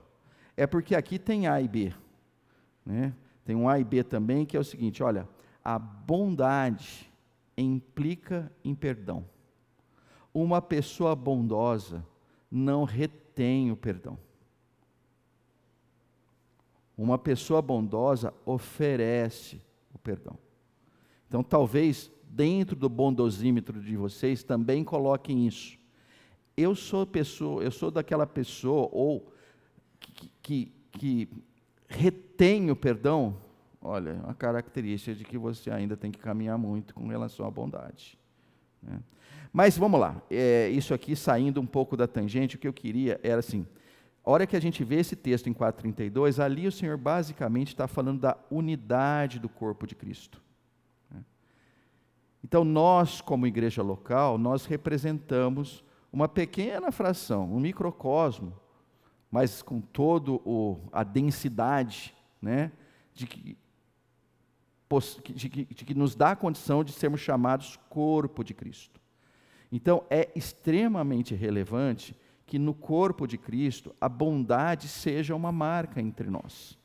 [0.57, 1.93] É porque aqui tem A e B.
[2.85, 3.15] Né?
[3.45, 5.29] Tem um A e B também, que é o seguinte: olha,
[5.65, 7.13] a bondade
[7.57, 9.25] implica em perdão.
[10.33, 12.05] Uma pessoa bondosa
[12.51, 14.19] não retém o perdão.
[16.97, 19.61] Uma pessoa bondosa oferece
[19.93, 20.39] o perdão.
[21.27, 25.79] Então, talvez dentro do bondosímetro de vocês também coloquem isso.
[26.57, 29.33] Eu sou pessoa, eu sou daquela pessoa ou
[29.99, 31.29] que, que, que
[31.89, 33.37] retém o perdão.
[33.81, 37.51] Olha, é uma característica de que você ainda tem que caminhar muito com relação à
[37.51, 38.19] bondade.
[38.83, 39.01] Né?
[39.53, 43.21] Mas vamos lá, é, isso aqui saindo um pouco da tangente, o que eu queria
[43.23, 43.65] era assim:
[44.25, 47.87] a hora que a gente vê esse texto em 4,32, ali o Senhor basicamente está
[47.87, 50.43] falando da unidade do corpo de Cristo.
[52.43, 55.83] Então, nós, como igreja local, nós representamos
[56.13, 58.55] uma pequena fração, um microcosmo,
[59.31, 60.33] mas com toda
[60.93, 62.71] a densidade né,
[63.15, 63.57] de, que,
[65.35, 69.01] de, que, de que nos dá a condição de sermos chamados corpo de Cristo.
[69.73, 72.15] Então, é extremamente relevante
[72.47, 76.79] que no corpo de Cristo a bondade seja uma marca entre nós.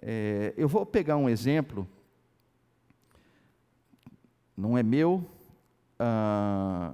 [0.00, 1.88] É, eu vou pegar um exemplo
[4.58, 5.24] não é meu,
[6.00, 6.92] ah,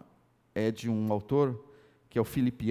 [0.55, 1.65] é de um autor
[2.11, 2.69] que é o Philip.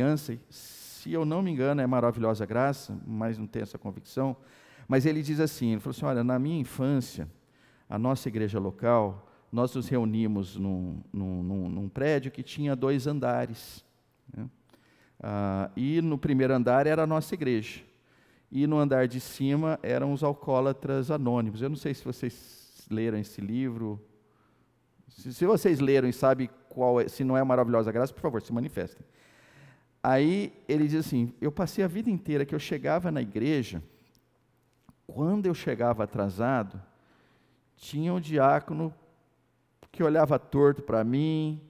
[0.50, 4.38] Se eu não me engano, é Maravilhosa Graça, mas não tenho essa convicção.
[4.88, 7.28] Mas ele diz assim: ele falou assim, olha, na minha infância,
[7.90, 13.08] a nossa igreja local, nós nos reunimos num, num, num, num prédio que tinha dois
[13.08, 13.84] andares.
[14.32, 14.48] Né?
[15.26, 17.82] Ah, e no primeiro andar era a nossa igreja.
[18.52, 21.62] E no andar de cima eram os alcoólatras anônimos.
[21.62, 24.00] Eu não sei se vocês leram esse livro,
[25.08, 28.42] se, se vocês leram e sabem qual é, se não é maravilhosa graça, por favor,
[28.42, 29.06] se manifestem.
[30.04, 33.82] Aí ele diz assim: Eu passei a vida inteira que eu chegava na igreja,
[35.08, 36.82] quando eu chegava atrasado,
[37.78, 38.94] tinha um diácono
[39.90, 41.62] que olhava torto para mim,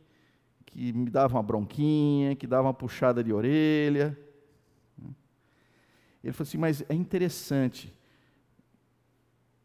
[0.74, 4.18] que me dava uma bronquinha, que dava uma puxada de orelha.
[6.24, 7.94] Ele falou assim: Mas é interessante.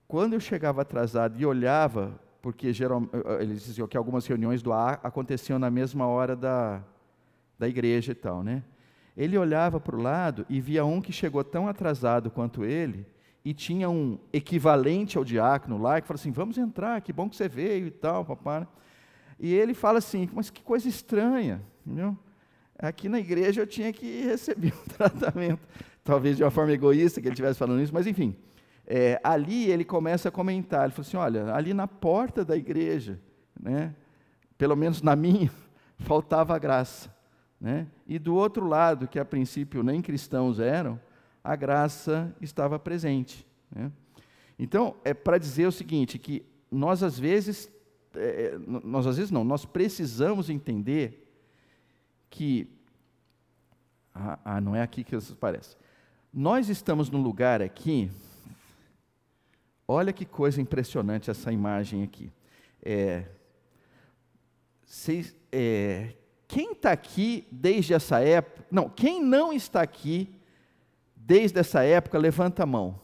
[0.06, 3.02] Quando eu chegava atrasado e olhava porque geral,
[3.40, 6.82] eles diziam que algumas reuniões do A aconteciam na mesma hora da,
[7.58, 8.62] da igreja e tal, né?
[9.16, 13.04] Ele olhava para o lado e via um que chegou tão atrasado quanto ele
[13.44, 17.36] e tinha um equivalente ao diácono lá que falou assim: Vamos entrar, que bom que
[17.36, 18.66] você veio e tal, papai.
[19.38, 22.16] E ele fala assim: Mas que coisa estranha, entendeu?
[22.78, 25.60] Aqui na igreja eu tinha que receber um tratamento,
[26.04, 28.36] talvez de uma forma egoísta que ele estivesse falando isso, mas enfim.
[28.86, 33.20] É, ali ele começa a comentar, ele falou assim: Olha, ali na porta da igreja,
[33.60, 33.94] né,
[34.56, 35.50] pelo menos na minha,
[35.98, 37.14] faltava graça.
[37.60, 37.86] Né?
[38.06, 40.98] E do outro lado, que a princípio nem cristãos eram,
[41.42, 43.46] a graça estava presente.
[43.74, 43.90] Né?
[44.58, 47.70] Então, é para dizer o seguinte, que nós às vezes,
[48.18, 51.26] é, é nós às vezes não, nós precisamos entender
[52.30, 52.68] que,
[54.14, 55.76] ah, ah não é aqui que parece.
[56.32, 58.10] Nós estamos num lugar aqui,
[59.86, 62.30] olha que coisa impressionante essa imagem aqui.
[62.82, 63.24] É,
[65.50, 66.14] é,
[66.46, 68.66] quem está aqui desde essa época?
[68.70, 70.34] Não, quem não está aqui
[71.28, 72.98] desde essa época, levanta a mão.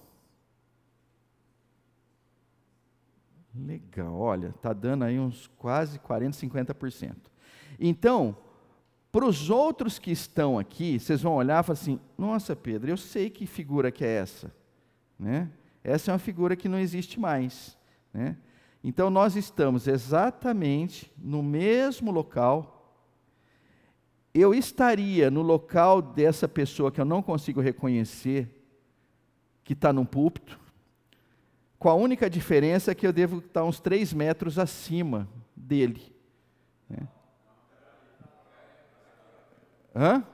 [3.54, 7.14] Legal, olha, está dando aí uns quase 40, 50%.
[7.78, 8.36] Então,
[9.12, 12.96] para os outros que estão aqui, vocês vão olhar e falar assim: nossa, Pedro, eu
[12.96, 14.52] sei que figura que é essa.
[15.18, 15.50] Né?
[15.82, 17.78] Essa é uma figura que não existe mais.
[18.12, 18.36] Né?
[18.82, 22.74] Então, nós estamos exatamente no mesmo local
[24.34, 28.50] eu estaria no local dessa pessoa que eu não consigo reconhecer,
[29.62, 30.58] que está num púlpito,
[31.84, 36.16] com a única diferença que eu devo estar uns três metros acima dele.
[36.88, 37.06] Né?
[39.94, 40.24] Hã?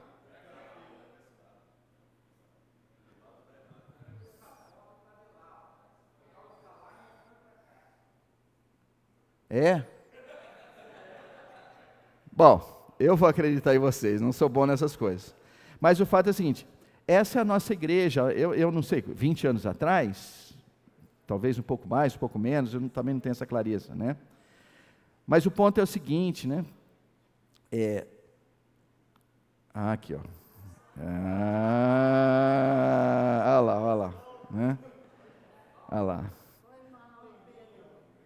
[9.49, 9.83] É?
[12.31, 15.35] Bom, eu vou acreditar em vocês, não sou bom nessas coisas.
[15.81, 16.65] Mas o fato é o seguinte:
[17.05, 18.31] essa é a nossa igreja.
[18.31, 20.40] Eu, eu não sei, 20 anos atrás,
[21.31, 24.17] talvez um pouco mais, um pouco menos, eu também não tenho essa clareza, né?
[25.25, 26.65] Mas o ponto é o seguinte, né?
[27.71, 28.05] É,
[29.73, 30.19] ah, aqui, ó.
[30.99, 31.13] Ah,
[33.45, 34.13] olha lá, olha lá.
[34.51, 34.77] Né?
[35.89, 36.29] Olha lá.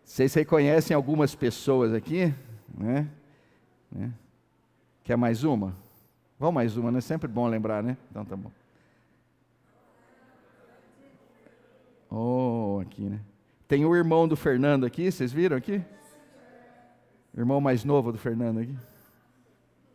[0.04, 2.34] Vocês reconhecem algumas pessoas aqui?
[2.76, 3.08] Né?
[3.92, 4.12] né?
[5.04, 5.76] Quer mais uma?
[6.40, 7.02] Vamos mais uma, né?
[7.02, 7.96] Sempre bom lembrar, né?
[8.10, 8.50] Então tá bom.
[12.10, 13.20] Oh, aqui, né?
[13.68, 15.84] Tem o irmão do Fernando aqui, vocês viram aqui?
[17.36, 18.76] Irmão mais novo do Fernando aqui.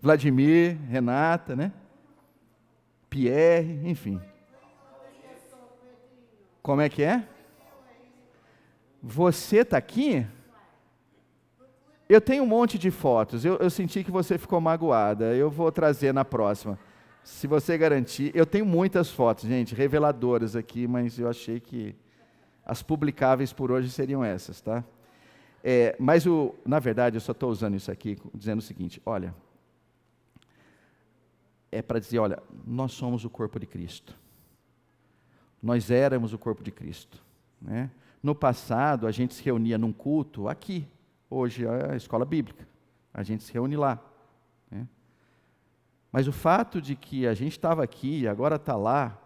[0.03, 1.73] Vladimir, Renata, né?
[3.09, 4.21] Pierre, enfim.
[6.63, 7.27] Como é que é?
[9.03, 10.27] Você está aqui?
[12.09, 13.45] Eu tenho um monte de fotos.
[13.45, 15.35] Eu, eu, senti que você ficou magoada.
[15.35, 16.79] Eu vou trazer na próxima.
[17.23, 18.33] Se você garantir.
[18.35, 21.95] Eu tenho muitas fotos, gente, reveladoras aqui, mas eu achei que
[22.65, 24.85] as publicáveis por hoje seriam essas, tá?
[25.63, 29.35] É, mas, o, na verdade, eu só estou usando isso aqui dizendo o seguinte: olha.
[31.73, 34.17] É para dizer, olha, nós somos o corpo de Cristo.
[35.63, 37.23] Nós éramos o corpo de Cristo.
[37.63, 37.89] Né?
[38.21, 40.85] No passado, a gente se reunia num culto aqui,
[41.29, 42.67] hoje é a escola bíblica.
[43.15, 44.01] A gente se reúne lá.
[46.13, 49.19] Mas o fato de que a gente estava aqui e agora está lá,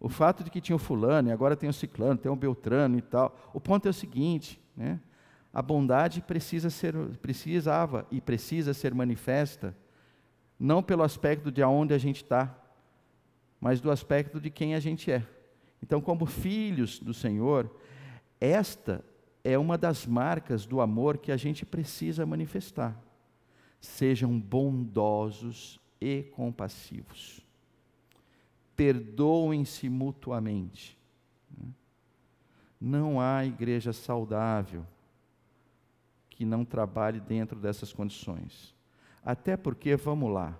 [0.00, 2.98] o fato de que tinha o fulano e agora tem o ciclano, tem o beltrano
[2.98, 5.00] e tal, o ponto é o seguinte, né?
[5.52, 9.76] a bondade precisa ser, precisava e precisa ser manifesta,
[10.58, 12.54] não pelo aspecto de aonde a gente está,
[13.60, 15.26] mas do aspecto de quem a gente é.
[15.82, 17.70] Então, como filhos do Senhor,
[18.40, 19.04] esta
[19.42, 22.98] é uma das marcas do amor que a gente precisa manifestar.
[23.80, 27.40] Sejam bondosos e compassivos.
[28.76, 30.98] Perdoem-se mutuamente.
[32.78, 34.86] Não há igreja saudável
[36.28, 38.74] que não trabalhe dentro dessas condições.
[39.24, 40.58] Até porque, vamos lá,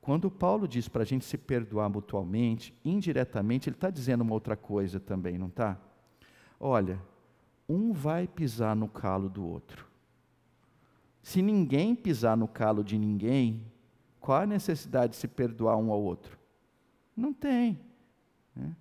[0.00, 4.56] quando Paulo diz para a gente se perdoar mutuamente, indiretamente, ele está dizendo uma outra
[4.56, 5.78] coisa também, não está?
[6.58, 6.98] Olha,
[7.68, 9.86] um vai pisar no calo do outro.
[11.20, 13.62] Se ninguém pisar no calo de ninguém,
[14.28, 16.38] qual a necessidade de se perdoar um ao outro?
[17.16, 17.80] Não tem.
[18.54, 18.76] Né?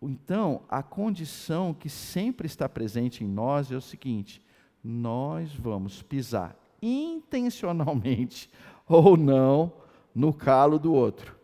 [0.00, 4.42] Então, a condição que sempre está presente em nós é o seguinte:
[4.82, 8.50] nós vamos pisar intencionalmente
[8.88, 9.70] ou não
[10.14, 11.36] no calo do outro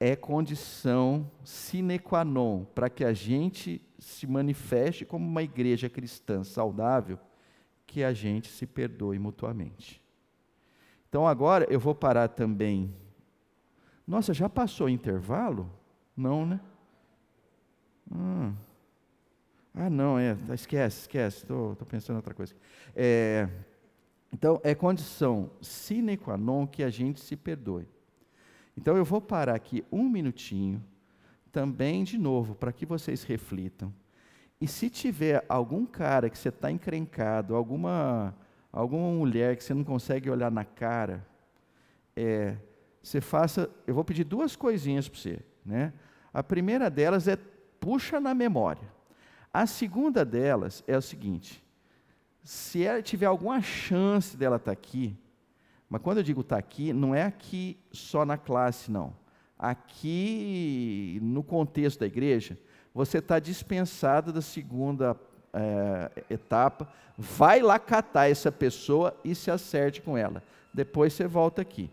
[0.00, 6.42] é condição sine qua non para que a gente se manifeste como uma igreja cristã
[6.42, 7.16] saudável,
[7.94, 10.02] que a gente se perdoe mutuamente.
[11.08, 12.92] Então agora eu vou parar também.
[14.04, 15.70] Nossa, já passou o intervalo?
[16.16, 16.60] Não, né?
[18.10, 18.52] Hum.
[19.72, 22.52] Ah, não, é, esquece, esquece, estou pensando em outra coisa.
[22.96, 23.48] É,
[24.32, 27.86] então, é condição sine qua non que a gente se perdoe.
[28.76, 30.82] Então, eu vou parar aqui um minutinho,
[31.52, 33.94] também de novo, para que vocês reflitam.
[34.60, 38.34] E se tiver algum cara que você está encrencado, alguma,
[38.72, 41.26] alguma mulher que você não consegue olhar na cara,
[42.16, 42.56] é,
[43.02, 43.68] você faça.
[43.86, 45.40] Eu vou pedir duas coisinhas para você.
[45.64, 45.92] Né?
[46.32, 47.36] A primeira delas é
[47.78, 48.92] puxa na memória.
[49.52, 51.62] A segunda delas é o seguinte:
[52.42, 55.16] se ela tiver alguma chance dela estar tá aqui,
[55.88, 59.14] mas quando eu digo estar tá aqui, não é aqui só na classe, não.
[59.58, 62.58] Aqui no contexto da igreja,
[62.94, 65.16] você está dispensado da segunda
[65.52, 66.88] é, etapa.
[67.18, 70.42] Vai lá catar essa pessoa e se acerte com ela.
[70.72, 71.90] Depois você volta aqui.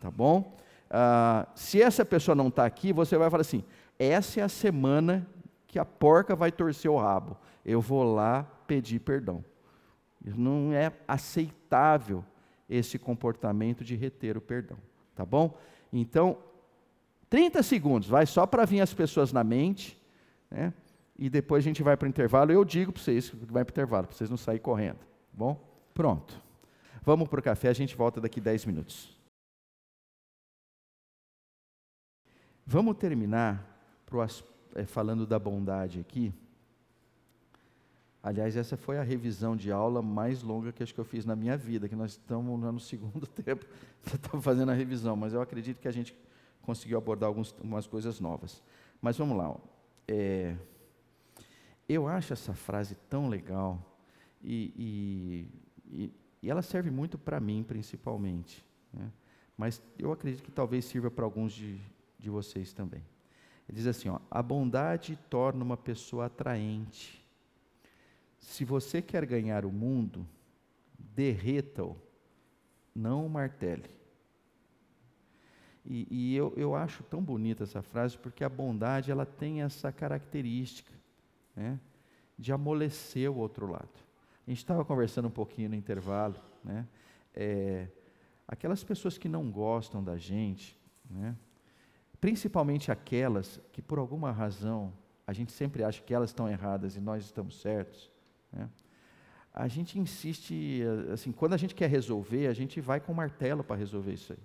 [0.00, 0.56] Tá bom?
[0.90, 3.62] Ah, se essa pessoa não está aqui, você vai falar assim:
[3.98, 5.26] essa é a semana
[5.68, 7.36] que a porca vai torcer o rabo.
[7.64, 9.44] Eu vou lá pedir perdão.
[10.24, 12.24] Não é aceitável
[12.68, 14.78] esse comportamento de reter o perdão,
[15.14, 15.56] tá bom?
[15.92, 16.38] Então,
[17.28, 20.00] 30 segundos, vai só para vir as pessoas na mente,
[20.52, 20.72] né?
[21.18, 22.52] E depois a gente vai para o intervalo.
[22.52, 25.06] Eu digo para vocês que vai para o intervalo, para vocês não saírem correndo, tá
[25.32, 25.58] bom?
[25.94, 26.40] Pronto.
[27.02, 29.16] Vamos para o café, a gente volta daqui 10 minutos.
[32.64, 33.66] Vamos terminar
[34.06, 34.22] pro,
[34.74, 36.32] é, falando da bondade aqui.
[38.22, 41.34] Aliás, essa foi a revisão de aula mais longa que acho que eu fiz na
[41.34, 43.66] minha vida, que nós estamos no segundo tempo,
[44.06, 46.16] estamos fazendo a revisão, mas eu acredito que a gente
[46.62, 48.62] conseguiu abordar algumas coisas novas.
[49.00, 49.56] Mas vamos lá.
[50.06, 50.56] É,
[51.88, 53.80] eu acho essa frase tão legal
[54.42, 55.48] e,
[55.86, 58.64] e, e ela serve muito para mim, principalmente.
[58.92, 59.10] Né?
[59.56, 61.78] Mas eu acredito que talvez sirva para alguns de,
[62.18, 63.02] de vocês também.
[63.68, 67.22] Ele diz assim: ó, a bondade torna uma pessoa atraente
[68.42, 70.26] se você quer ganhar o mundo,
[70.98, 71.96] derreta-o,
[72.94, 73.88] não o martele.
[75.84, 79.90] E, e eu, eu acho tão bonita essa frase porque a bondade ela tem essa
[79.90, 80.92] característica
[81.56, 81.78] né,
[82.38, 83.90] de amolecer o outro lado.
[84.46, 86.86] A gente estava conversando um pouquinho no intervalo, né,
[87.34, 87.88] é,
[88.46, 90.78] aquelas pessoas que não gostam da gente,
[91.10, 91.36] né,
[92.20, 94.92] principalmente aquelas que por alguma razão
[95.26, 98.10] a gente sempre acha que elas estão erradas e nós estamos certos,
[98.52, 98.68] né?
[99.54, 103.76] A gente insiste, assim, quando a gente quer resolver, a gente vai com martelo para
[103.76, 104.38] resolver isso aí.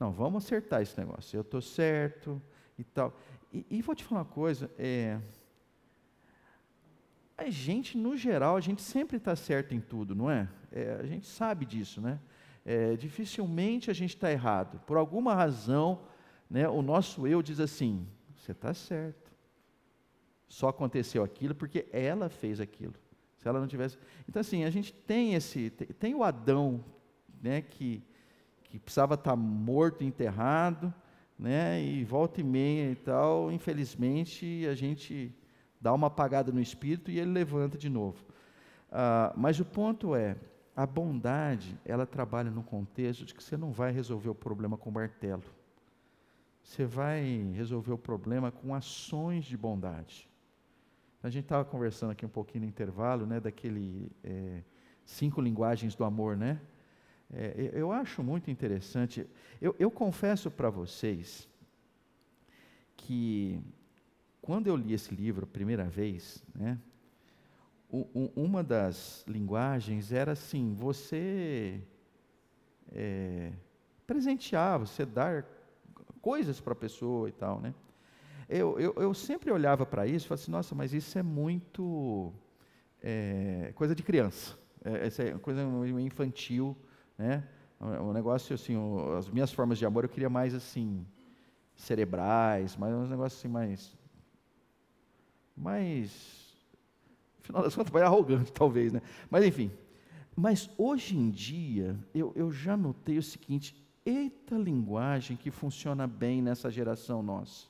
[0.00, 1.36] Não, vamos acertar esse negócio.
[1.36, 2.40] Eu estou certo
[2.78, 3.14] e tal.
[3.52, 5.20] E, e, vou te falar uma coisa, é,
[7.36, 10.48] a gente, no geral, a gente sempre está certo em tudo, não é?
[10.72, 10.98] é?
[11.00, 12.18] A gente sabe disso, né?
[12.64, 14.80] É, dificilmente a gente está errado.
[14.86, 16.00] Por alguma razão,
[16.48, 19.30] né, o nosso eu diz assim: você está certo.
[20.48, 22.94] Só aconteceu aquilo porque ela fez aquilo.
[23.36, 23.98] Se ela não tivesse.
[24.28, 25.70] Então, assim, a gente tem esse.
[25.70, 26.84] Tem o Adão,
[27.42, 28.02] né, que,
[28.70, 30.94] que precisava estar morto, enterrado,
[31.38, 33.50] né, e volta e meia e tal.
[33.50, 35.34] Infelizmente, a gente
[35.80, 38.24] dá uma apagada no espírito e ele levanta de novo.
[38.90, 40.36] Ah, mas o ponto é:
[40.76, 44.90] a bondade, ela trabalha no contexto de que você não vai resolver o problema com
[44.90, 45.42] martelo.
[46.62, 50.30] Você vai resolver o problema com ações de bondade.
[51.22, 54.62] A gente estava conversando aqui um pouquinho no intervalo, né, daquele é,
[55.04, 56.60] cinco linguagens do amor, né?
[57.32, 59.26] É, eu acho muito interessante.
[59.60, 61.48] Eu, eu confesso para vocês
[62.96, 63.60] que
[64.42, 66.78] quando eu li esse livro a primeira vez, né,
[68.36, 71.80] uma das linguagens era assim: você
[72.92, 73.52] é,
[74.06, 75.44] presentear, você dar
[76.20, 77.74] coisas para a pessoa e tal, né?
[78.50, 82.32] eu, eu, eu sempre olhava para isso e falava assim, nossa, mas isso é muito
[83.00, 85.62] é, coisa de criança, é, é coisa
[86.00, 86.76] infantil,
[87.20, 87.44] né?
[87.78, 88.74] Um negócio assim,
[89.16, 91.06] as minhas formas de amor eu queria mais assim,
[91.76, 93.98] cerebrais, mais uns negócios assim mais,
[95.54, 96.56] mais,
[97.40, 99.02] final das contas, mais arrogante talvez, né?
[99.30, 99.70] Mas enfim,
[100.34, 106.40] mas hoje em dia eu, eu já notei o seguinte, eita linguagem que funciona bem
[106.40, 107.66] nessa geração nossa.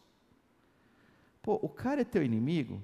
[1.43, 2.81] Pô, o cara é teu inimigo?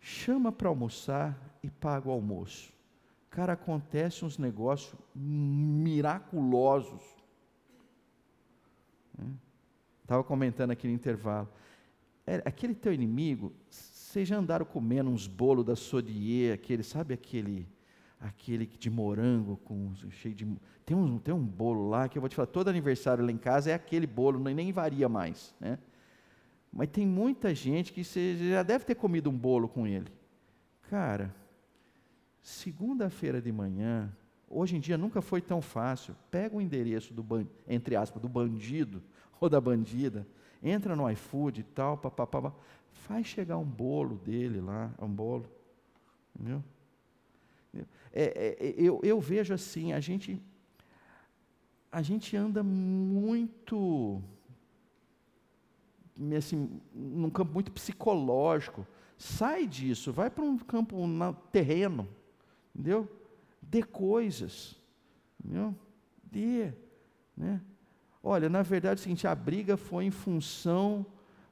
[0.00, 2.71] Chama para almoçar e paga o almoço.
[3.32, 7.02] Cara, acontece uns negócios miraculosos.
[10.02, 10.28] Estava né?
[10.28, 11.48] comentando aqui no intervalo.
[12.26, 17.66] É, aquele teu inimigo, Vocês já andaram comendo uns bolos da Sodier, aquele, sabe aquele
[18.20, 20.46] aquele de morango com cheio de
[20.86, 23.36] tem um tem um bolo lá que eu vou te falar todo aniversário lá em
[23.36, 25.76] casa é aquele bolo nem varia mais né
[26.72, 30.06] mas tem muita gente que você já deve ter comido um bolo com ele
[30.82, 31.34] cara
[32.42, 34.14] segunda-feira de manhã
[34.48, 37.24] hoje em dia nunca foi tão fácil pega o endereço do
[37.66, 39.02] entre aspas do bandido
[39.40, 40.26] ou da bandida
[40.62, 42.52] entra no iFood e tal papapá
[42.90, 45.46] faz chegar um bolo dele lá um bolo
[46.34, 46.62] entendeu
[47.74, 50.40] é, é, é, eu, eu vejo assim, a gente,
[51.90, 54.22] a gente anda muito,
[56.36, 58.86] assim, num campo muito psicológico.
[59.16, 62.06] Sai disso, vai para um campo na, terreno,
[62.74, 63.08] entendeu?
[63.60, 64.76] Dê coisas,
[65.38, 65.74] entendeu?
[66.24, 66.72] Dê,
[67.36, 67.60] né?
[68.22, 71.04] Olha, na verdade é o seguinte, a briga foi em função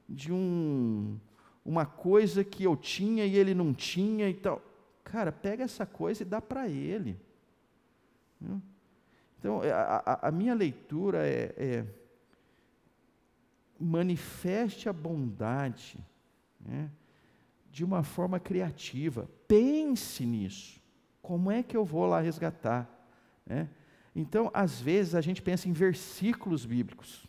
[0.07, 1.19] de um,
[1.65, 4.61] uma coisa que eu tinha e ele não tinha e tal.
[5.03, 7.19] Cara, pega essa coisa e dá para ele.
[9.37, 11.85] Então, é, a, a, a minha leitura é, é,
[13.79, 15.97] manifeste a bondade
[16.59, 16.89] né,
[17.71, 19.29] de uma forma criativa.
[19.47, 20.80] Pense nisso.
[21.21, 22.89] Como é que eu vou lá resgatar?
[23.45, 23.69] Né?
[24.15, 27.27] Então, às vezes, a gente pensa em versículos bíblicos.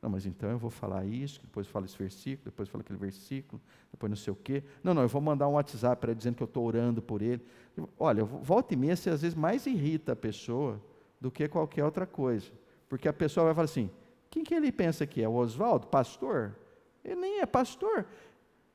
[0.00, 3.60] Não, mas então eu vou falar isso, depois falo esse versículo, depois falo aquele versículo,
[3.90, 4.62] depois não sei o quê.
[4.82, 7.20] Não, não, eu vou mandar um WhatsApp para ele dizendo que eu estou orando por
[7.20, 7.44] ele.
[7.98, 10.80] Olha, volta e meia, você às vezes mais irrita a pessoa
[11.20, 12.46] do que qualquer outra coisa.
[12.88, 13.90] Porque a pessoa vai falar assim:
[14.30, 15.28] quem que ele pensa que é?
[15.28, 15.88] O Oswaldo?
[15.88, 16.54] Pastor?
[17.04, 18.06] Ele nem é pastor.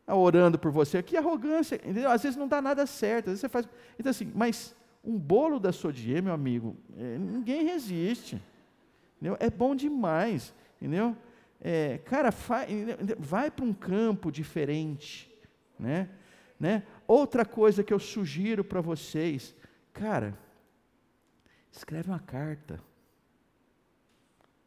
[0.04, 1.01] Está orando por você.
[1.01, 1.76] Que arrogância.
[1.76, 2.10] Entendeu?
[2.10, 3.28] Às vezes não dá nada certo.
[3.28, 3.68] Às vezes você faz.
[3.97, 8.41] Então, assim, mas um bolo da Sodier, meu amigo, é, ninguém resiste.
[9.16, 9.38] Entendeu?
[9.39, 10.54] É bom demais.
[10.78, 11.16] Entendeu?
[11.66, 12.30] É, cara,
[13.18, 15.34] vai para um campo diferente,
[15.80, 16.10] né?
[16.60, 16.84] né?
[17.08, 19.56] Outra coisa que eu sugiro para vocês,
[19.93, 20.38] cara,
[21.72, 22.82] escreve uma carta,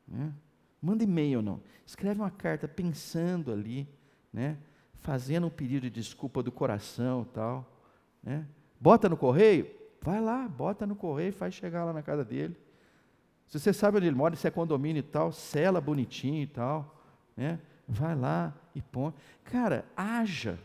[0.09, 0.33] né?
[0.81, 3.87] Manda e-mail não, escreve uma carta pensando ali,
[4.33, 4.57] né?
[5.07, 7.65] Fazendo um pedido de desculpa do coração, tal,
[8.21, 8.45] né?
[8.81, 9.71] Bota no correio,
[10.03, 12.57] vai lá, bota no correio, faz chegar lá na casa dele.
[13.47, 17.01] Se você sabe onde ele mora, se é condomínio e tal, cela bonitinho e tal,
[17.37, 17.61] né?
[17.87, 19.15] Vai lá e põe.
[19.45, 20.59] Cara, haja,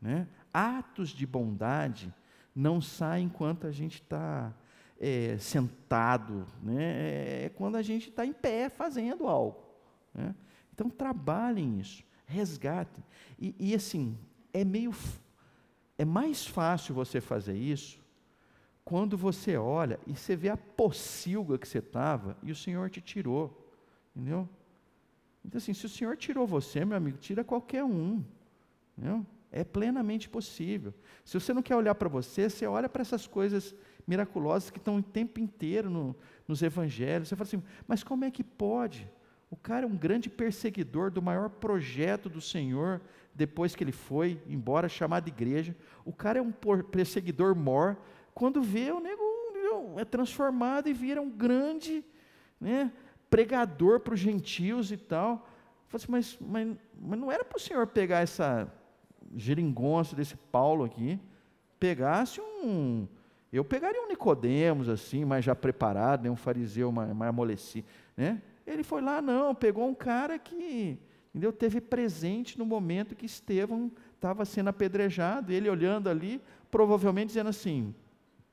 [0.00, 0.28] né?
[0.52, 2.14] Atos de bondade
[2.54, 4.52] não saem enquanto a gente está
[5.00, 7.46] é, sentado, né?
[7.46, 9.64] É quando a gente está em pé fazendo algo.
[10.14, 10.32] Né?
[10.72, 13.04] Então trabalhem isso, resgatem.
[13.38, 14.18] E, e assim,
[14.52, 14.94] é meio,
[15.98, 18.02] é mais fácil você fazer isso
[18.84, 23.00] quando você olha e você vê a pocilga que você estava e o Senhor te
[23.00, 23.72] tirou.
[24.14, 24.48] Entendeu?
[25.44, 28.22] Então, assim, se o Senhor tirou você, meu amigo, tira qualquer um.
[28.96, 29.26] Entendeu?
[29.50, 30.92] É plenamente possível.
[31.24, 33.74] Se você não quer olhar para você, você olha para essas coisas
[34.06, 36.16] miraculosas que estão o tempo inteiro no,
[36.46, 37.28] nos evangelhos.
[37.28, 39.08] Você fala assim, mas como é que pode?
[39.54, 43.00] O cara é um grande perseguidor do maior projeto do Senhor,
[43.32, 45.76] depois que ele foi embora, chamado igreja.
[46.04, 47.96] O cara é um perseguidor mor,
[48.34, 49.22] quando vê, o nego
[49.96, 52.04] é transformado e vira um grande
[52.60, 52.90] né,
[53.30, 55.48] pregador para os gentios e tal.
[55.92, 58.68] Assim, mas, mas, mas não era para o Senhor pegar essa
[59.36, 61.16] geringonça desse Paulo aqui,
[61.78, 63.06] pegasse um.
[63.52, 67.86] Eu pegaria um Nicodemos assim, mas já preparado, né, um fariseu mais, mais amolecido.
[68.16, 68.42] Né?
[68.66, 70.98] Ele foi lá, não, pegou um cara que
[71.30, 76.40] entendeu, teve presente no momento que Estevão estava sendo apedrejado, ele olhando ali,
[76.70, 77.94] provavelmente dizendo assim: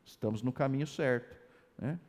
[0.03, 1.35] Estamos no caminho certo.
[1.77, 1.99] Né?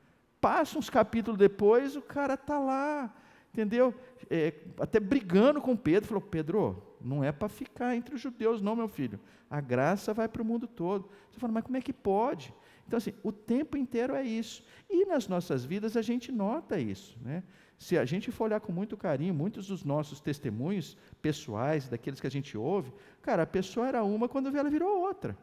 [0.41, 3.15] Passa uns capítulos depois, o cara está lá,
[3.53, 3.95] entendeu?
[4.29, 8.75] É, até brigando com Pedro, falou: Pedro, não é para ficar entre os judeus, não,
[8.75, 9.21] meu filho.
[9.49, 11.09] A graça vai para o mundo todo.
[11.31, 12.55] Você fala, mas como é que pode?
[12.87, 14.65] Então, assim, o tempo inteiro é isso.
[14.89, 17.19] E nas nossas vidas a gente nota isso.
[17.23, 17.43] Né?
[17.79, 22.27] Se a gente for olhar com muito carinho, muitos dos nossos testemunhos pessoais, daqueles que
[22.27, 25.37] a gente ouve, cara, a pessoa era uma, quando ela virou outra.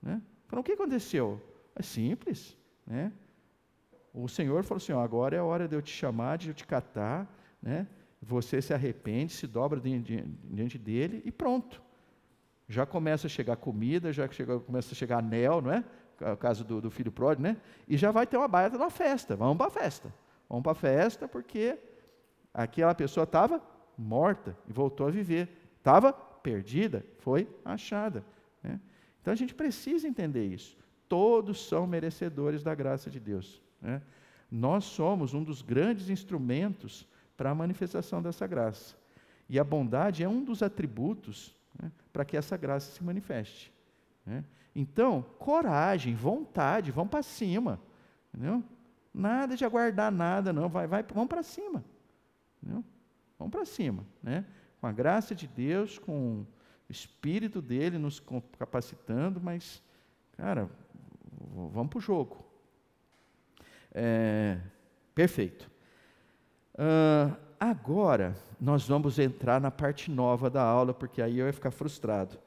[0.00, 0.22] Né?
[0.46, 1.40] Fala, o que aconteceu?
[1.74, 2.56] É simples,
[2.86, 3.12] né?
[4.12, 6.54] O Senhor falou assim: ó, agora é a hora de eu te chamar, de eu
[6.54, 7.86] te catar, né?
[8.20, 11.80] Você se arrepende, se dobra diante dele e pronto.
[12.68, 15.84] Já começa a chegar comida, já chega, começa a chegar anel, não é?
[16.32, 17.56] O caso do, do filho pródigo, né?
[17.88, 19.34] E já vai ter uma baita da festa.
[19.34, 20.12] Vamos para a festa.
[20.50, 21.78] Vamos para a festa porque
[22.52, 23.62] aquela pessoa estava
[23.96, 25.48] morta e voltou a viver.
[25.78, 28.22] Estava perdida, foi achada.
[28.62, 28.78] Né?
[29.22, 30.76] Então a gente precisa entender isso
[31.10, 33.60] todos são merecedores da graça de Deus.
[33.82, 34.00] Né?
[34.48, 37.04] Nós somos um dos grandes instrumentos
[37.36, 38.96] para a manifestação dessa graça.
[39.48, 43.72] E a bondade é um dos atributos né, para que essa graça se manifeste.
[44.24, 44.44] Né?
[44.72, 47.80] Então, coragem, vontade, vamos para cima.
[48.32, 48.62] Entendeu?
[49.12, 50.68] Nada de aguardar nada, não.
[50.68, 51.84] Vai, vai, vamos para cima.
[52.62, 52.84] Entendeu?
[53.38, 54.04] Vamos para cima.
[54.22, 54.44] Né?
[54.80, 56.46] Com a graça de Deus, com
[56.88, 58.22] o Espírito dele nos
[58.58, 59.82] capacitando, mas,
[60.36, 60.68] cara,
[61.72, 62.44] vamos para o jogo.
[63.92, 64.58] É,
[65.14, 65.70] perfeito.
[66.74, 71.70] Uh, agora, nós vamos entrar na parte nova da aula, porque aí eu ia ficar
[71.70, 72.38] frustrado.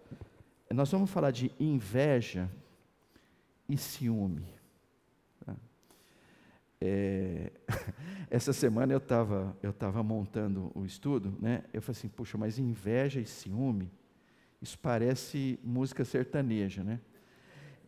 [0.71, 2.49] Nós vamos falar de inveja
[3.67, 4.53] e ciúme.
[6.85, 7.49] É,
[8.29, 11.63] essa semana eu estava eu tava montando o estudo, né?
[11.71, 13.89] eu falei assim, puxa, mas inveja e ciúme,
[14.61, 16.99] isso parece música sertaneja, né?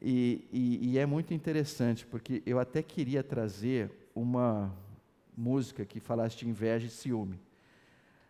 [0.02, 4.74] E, e, e, é muito interessante, porque eu até queria trazer uma
[5.36, 7.38] música que falasse de inveja e ciúme.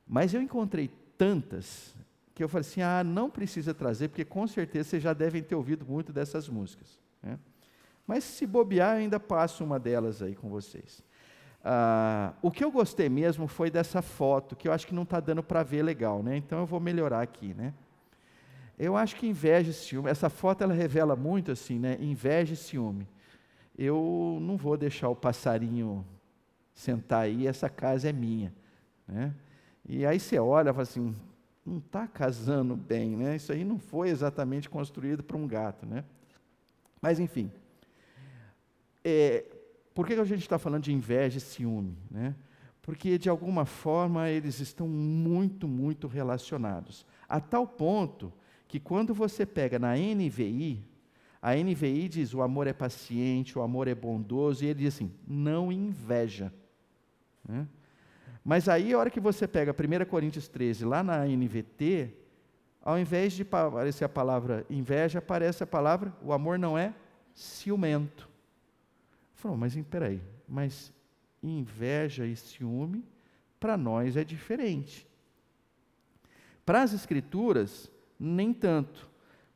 [0.08, 1.94] Mas eu encontrei tantas
[2.34, 5.54] que eu falei assim: ah, não precisa trazer, porque com certeza vocês já devem ter
[5.54, 7.00] ouvido muito dessas músicas.
[7.22, 7.38] Né?
[8.06, 11.04] Mas se bobear, eu ainda passo uma delas aí com vocês.
[11.64, 15.20] Ah, o que eu gostei mesmo foi dessa foto, que eu acho que não está
[15.20, 16.38] dando para ver legal, né?
[16.38, 17.56] então eu vou melhorar aqui.
[17.56, 17.74] Né?
[18.78, 21.98] Eu acho que inveja e ciúme, essa foto ela revela muito assim, né?
[22.00, 23.08] inveja e ciúme.
[23.78, 26.06] Eu não vou deixar o passarinho
[26.74, 28.54] sentar aí, essa casa é minha.
[29.08, 29.34] Né?
[29.88, 31.16] E aí você olha e fala assim,
[31.66, 33.36] não está casando bem, né?
[33.36, 36.04] Isso aí não foi exatamente construído para um gato, né?
[37.02, 37.52] Mas enfim,
[39.08, 39.46] é,
[39.94, 42.36] por que a gente está falando de inveja e ciúme, né?
[42.82, 48.34] Porque de alguma forma eles estão muito, muito relacionados, a tal ponto
[48.68, 50.84] que quando você pega na NVI,
[51.42, 55.12] a NVI diz o amor é paciente, o amor é bondoso, e ele diz assim,
[55.28, 56.52] não inveja.
[57.48, 57.68] Né?
[58.44, 62.12] Mas aí, a hora que você pega 1 Coríntios 13, lá na NVT,
[62.82, 66.94] ao invés de aparecer a palavra inveja, aparece a palavra, o amor não é
[67.34, 68.35] ciumento.
[69.36, 70.92] Falou, mas espera aí, mas
[71.44, 73.04] inveja e ciúme,
[73.60, 75.08] para nós é diferente.
[76.66, 79.08] Para as escrituras, nem tanto,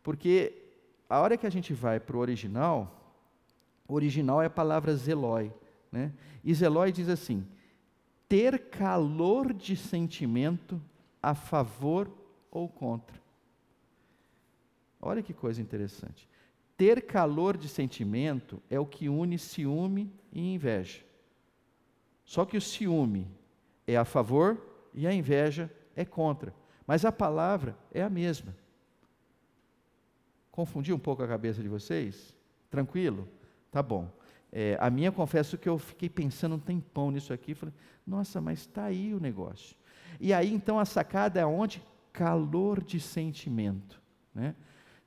[0.04, 0.54] porque
[1.10, 3.18] a hora que a gente vai para o original,
[3.88, 5.52] original é a palavra zelói,
[5.92, 6.14] né?
[6.44, 7.46] e zelói diz assim,
[8.28, 10.80] ter calor de sentimento
[11.22, 12.12] a favor
[12.52, 13.20] ou contra.
[15.02, 16.30] Olha que coisa interessante.
[16.80, 21.02] Ter calor de sentimento é o que une ciúme e inveja.
[22.24, 23.28] Só que o ciúme
[23.86, 24.58] é a favor
[24.94, 26.54] e a inveja é contra.
[26.88, 28.56] Mas a palavra é a mesma.
[30.50, 32.34] Confundi um pouco a cabeça de vocês?
[32.72, 33.28] Tranquilo?
[33.70, 34.10] Tá bom.
[34.50, 37.76] É, a minha, confesso que eu fiquei pensando um tempão nisso aqui, falei,
[38.08, 39.76] nossa, mas está aí o negócio.
[40.18, 41.84] E aí, então, a sacada é onde?
[42.14, 44.02] Calor de sentimento.
[44.34, 44.56] Né?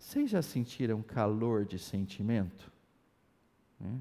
[0.03, 2.71] Vocês já sentiram calor de sentimento?
[3.79, 4.01] Né?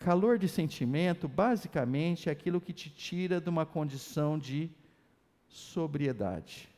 [0.00, 4.68] Calor de sentimento, basicamente, é aquilo que te tira de uma condição de
[5.48, 6.68] sobriedade.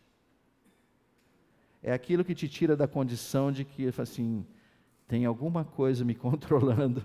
[1.82, 4.46] É aquilo que te tira da condição de que, assim,
[5.08, 7.02] tem alguma coisa me controlando,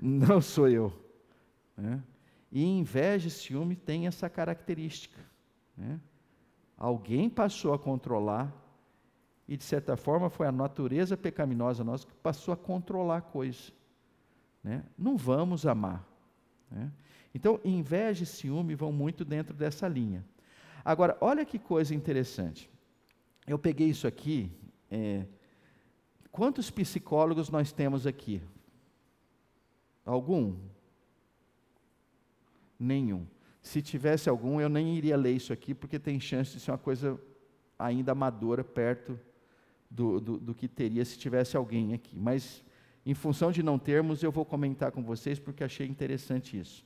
[0.00, 0.92] não sou eu.
[1.76, 2.00] Né?
[2.50, 5.20] E inveja e ciúme tem essa característica.
[5.76, 6.00] Né?
[6.76, 8.67] Alguém passou a controlar,
[9.48, 13.72] e de certa forma foi a natureza pecaminosa nossa que passou a controlar a coisa.
[14.62, 14.84] Né?
[14.96, 16.06] Não vamos amar.
[16.70, 16.92] Né?
[17.34, 20.22] Então, inveja e ciúme vão muito dentro dessa linha.
[20.84, 22.70] Agora, olha que coisa interessante.
[23.46, 24.52] Eu peguei isso aqui.
[24.90, 25.24] É,
[26.30, 28.42] Quantos psicólogos nós temos aqui?
[30.04, 30.56] Algum?
[32.78, 33.26] Nenhum.
[33.62, 36.78] Se tivesse algum, eu nem iria ler isso aqui, porque tem chance de ser uma
[36.78, 37.18] coisa
[37.78, 39.18] ainda amadora perto
[39.90, 42.16] do, do, do que teria se tivesse alguém aqui.
[42.16, 42.62] Mas,
[43.04, 46.84] em função de não termos, eu vou comentar com vocês, porque achei interessante isso.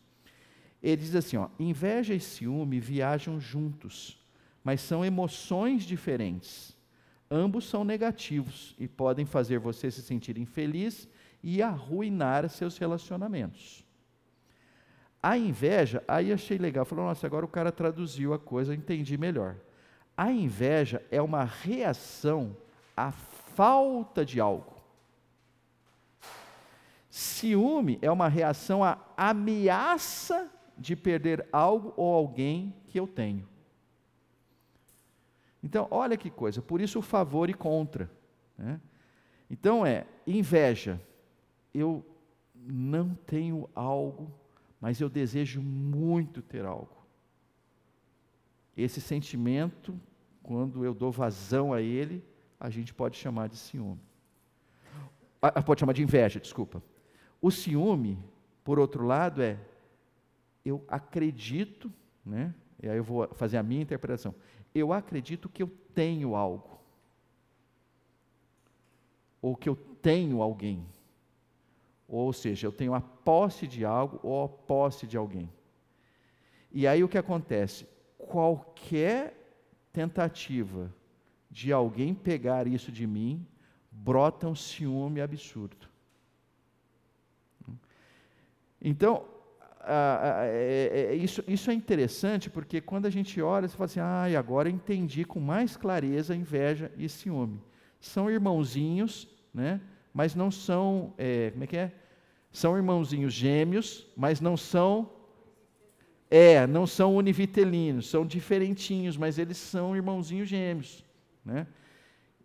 [0.83, 4.19] Ele diz assim: ó, inveja e ciúme viajam juntos,
[4.65, 6.77] mas são emoções diferentes.
[7.31, 11.09] Ambos são negativos e podem fazer você se sentir infeliz
[11.43, 13.85] e arruinar seus relacionamentos.
[15.23, 19.57] A inveja, aí achei legal, falou, nossa, agora o cara traduziu a coisa, entendi melhor.
[20.17, 22.57] A inveja é uma reação
[22.97, 24.73] à falta de algo.
[27.11, 33.47] Ciúme é uma reação à ameaça de perder algo ou alguém que eu tenho.
[35.63, 38.11] Então, olha que coisa, por isso o favor e contra.
[38.57, 38.81] Né?
[39.51, 41.01] Então é inveja.
[41.75, 42.05] Eu
[42.55, 44.33] não tenho algo,
[44.81, 47.07] mas eu desejo muito ter algo.
[48.77, 49.99] Esse sentimento
[50.43, 52.25] quando eu dou vazão a ele,
[52.63, 54.01] a gente pode chamar de ciúme.
[55.43, 56.81] Ah, ah, pode chamar de inveja, desculpa.
[57.41, 58.17] O ciúme,
[58.63, 59.59] por outro lado, é
[60.65, 61.93] eu acredito,
[62.25, 62.55] né?
[62.81, 64.33] E aí eu vou fazer a minha interpretação.
[64.73, 66.79] Eu acredito que eu tenho algo.
[69.41, 70.87] Ou que eu tenho alguém.
[72.07, 75.51] Ou seja, eu tenho a posse de algo ou a posse de alguém.
[76.71, 77.89] E aí o que acontece?
[78.17, 79.37] Qualquer
[79.93, 80.95] tentativa
[81.53, 83.47] de alguém pegar isso de mim,
[83.91, 85.87] brota um ciúme absurdo.
[88.81, 89.25] Então,
[89.85, 94.39] é, é, isso, isso é interessante porque quando a gente olha, você fala assim: ah,
[94.39, 97.61] agora entendi com mais clareza inveja e ciúme.
[98.01, 99.81] São irmãozinhos, né?
[100.13, 101.93] mas não são, é, como é que é?
[102.51, 105.11] São irmãozinhos gêmeos, mas não são
[106.31, 111.05] é, não são univitelinos, são diferentinhos, mas eles são irmãozinhos gêmeos.
[111.45, 111.67] Né?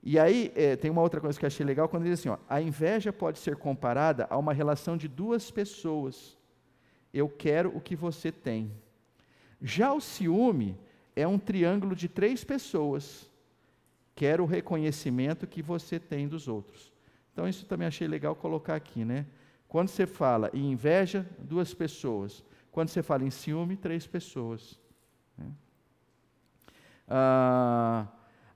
[0.04, 2.30] E aí, é, tem uma outra coisa que eu achei legal, quando ele diz assim:
[2.30, 6.38] ó, a inveja pode ser comparada a uma relação de duas pessoas.
[7.14, 8.72] Eu quero o que você tem.
[9.62, 10.78] Já o ciúme
[11.16, 13.30] é um triângulo de três pessoas.
[14.16, 16.94] Quero o reconhecimento que você tem dos outros.
[17.34, 19.26] Então, isso também achei legal colocar aqui, né?
[19.68, 22.44] Quando você fala em inveja, duas pessoas.
[22.72, 24.80] Quando você fala em ciúme, três pessoas.
[25.38, 25.52] Né?
[27.08, 28.08] Ah,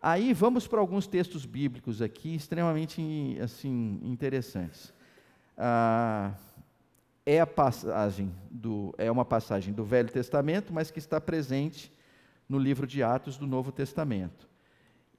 [0.02, 4.94] aí vamos para alguns textos bíblicos aqui, extremamente assim, interessantes.
[5.58, 6.34] Ah,
[7.26, 11.92] é, a passagem do, é uma passagem do Velho Testamento, mas que está presente
[12.50, 14.50] no livro de Atos do Novo Testamento.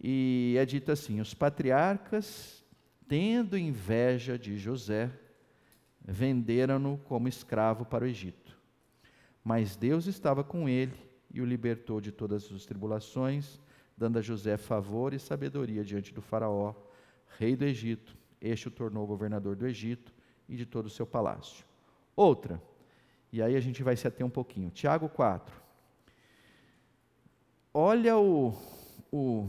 [0.00, 2.64] E é dito assim: os patriarcas,
[3.06, 5.10] tendo inveja de José,
[6.04, 8.58] venderam-no como escravo para o Egito.
[9.44, 10.94] Mas Deus estava com ele
[11.32, 13.60] e o libertou de todas as tribulações,
[13.96, 16.74] dando a José favor e sabedoria diante do Faraó,
[17.38, 18.16] rei do Egito.
[18.40, 20.12] Este o tornou governador do Egito
[20.48, 21.64] e de todo o seu palácio.
[22.16, 22.60] Outra,
[23.32, 24.70] e aí a gente vai se ater um pouquinho.
[24.70, 25.62] Tiago 4.
[27.72, 28.52] Olha o,
[29.10, 29.48] o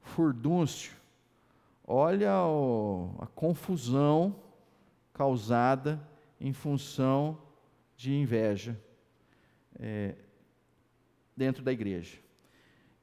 [0.00, 0.96] furdúncio,
[1.86, 4.34] olha o, a confusão
[5.12, 6.00] causada
[6.40, 7.38] em função
[7.96, 8.80] de inveja
[9.78, 10.14] é,
[11.36, 12.18] dentro da igreja.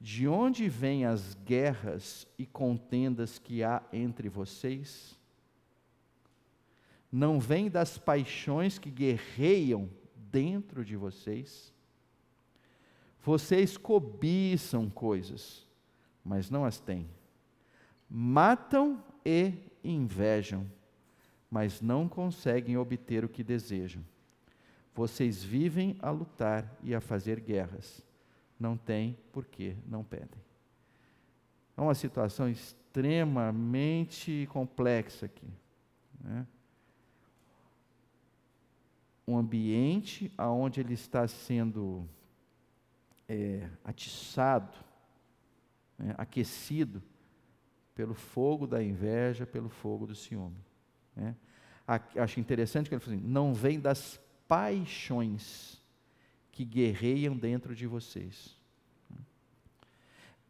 [0.00, 5.18] De onde vêm as guerras e contendas que há entre vocês?
[7.10, 11.72] Não vêm das paixões que guerreiam dentro de vocês?
[13.22, 15.66] Vocês cobiçam coisas,
[16.24, 17.08] mas não as têm.
[18.08, 20.70] Matam e invejam,
[21.50, 24.04] mas não conseguem obter o que desejam
[24.98, 28.04] vocês vivem a lutar e a fazer guerras.
[28.58, 30.40] Não tem porque não pedem.
[31.76, 35.46] É uma situação extremamente complexa aqui.
[36.20, 36.46] Né?
[39.26, 42.08] Um ambiente onde ele está sendo
[43.28, 44.76] é, atiçado,
[45.98, 47.02] né, aquecido
[47.94, 50.56] pelo fogo da inveja, pelo fogo do ciúme.
[51.14, 51.36] Né?
[52.16, 55.77] Acho interessante que ele fala assim: não vem das paixões
[56.58, 58.56] que guerreiam dentro de vocês.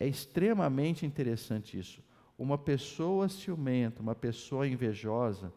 [0.00, 2.02] É extremamente interessante isso.
[2.38, 5.52] Uma pessoa ciumenta, uma pessoa invejosa,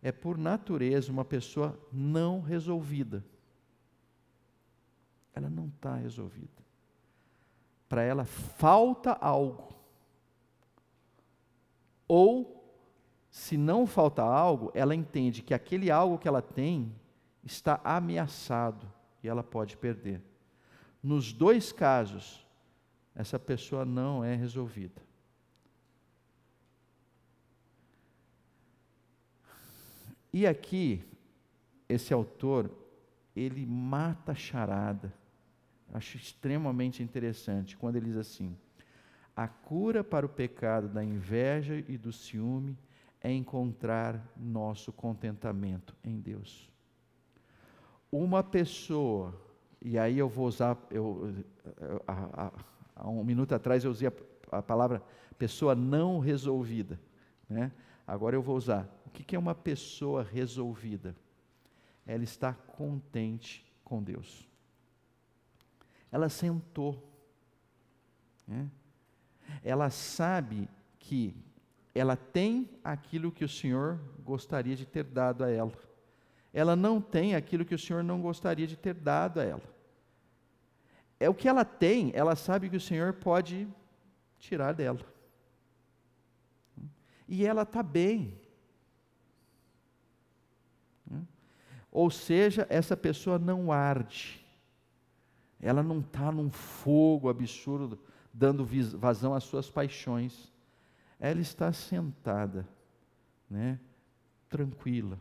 [0.00, 3.24] é por natureza uma pessoa não resolvida.
[5.34, 6.62] Ela não está resolvida.
[7.88, 9.74] Para ela falta algo.
[12.06, 12.64] Ou,
[13.28, 16.94] se não falta algo, ela entende que aquele algo que ela tem
[17.42, 18.94] está ameaçado
[19.26, 20.22] e ela pode perder.
[21.02, 22.46] Nos dois casos,
[23.14, 25.02] essa pessoa não é resolvida.
[30.32, 31.02] E aqui,
[31.88, 32.70] esse autor,
[33.34, 35.12] ele mata a charada.
[35.92, 38.56] Acho extremamente interessante quando ele diz assim:
[39.34, 42.76] a cura para o pecado da inveja e do ciúme
[43.20, 46.70] é encontrar nosso contentamento em Deus
[48.10, 49.34] uma pessoa,
[49.80, 51.44] e aí eu vou usar, eu,
[52.06, 52.52] há,
[53.08, 55.02] um minuto atrás eu usei a, a, palavra
[55.38, 56.98] pessoa não resolvida,
[57.48, 57.72] né?
[58.06, 61.16] agora eu vou usar, o que, que é uma pessoa resolvida?
[62.06, 64.48] Ela está contente com Deus.
[66.10, 67.02] Ela sentou,
[68.46, 68.70] né?
[69.62, 71.34] ela sabe que
[71.94, 75.72] ela tem aquilo que o Senhor gostaria de ter dado a ela
[76.56, 79.76] ela não tem aquilo que o Senhor não gostaria de ter dado a ela.
[81.20, 83.68] é o que ela tem, ela sabe que o Senhor pode
[84.38, 85.00] tirar dela.
[87.28, 88.40] E ela está bem.
[91.92, 94.42] Ou seja, essa pessoa não arde,
[95.60, 97.98] ela não está num fogo absurdo,
[98.32, 100.50] dando vazão às suas paixões.
[101.20, 102.66] Ela está sentada,
[103.50, 103.78] né,
[104.48, 105.18] tranquila.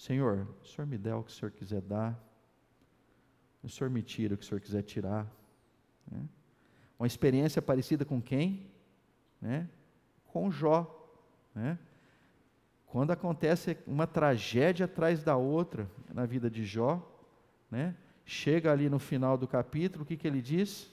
[0.00, 2.18] Senhor, o Senhor me dá o que o Senhor quiser dar,
[3.62, 5.30] o Senhor me tira o que o Senhor quiser tirar.
[6.10, 6.26] Né?
[6.98, 8.66] Uma experiência parecida com quem?
[9.42, 9.68] Né?
[10.24, 10.88] Com Jó.
[11.54, 11.78] Né?
[12.86, 17.06] Quando acontece uma tragédia atrás da outra na vida de Jó,
[17.70, 17.94] né?
[18.24, 20.90] chega ali no final do capítulo, o que, que ele diz?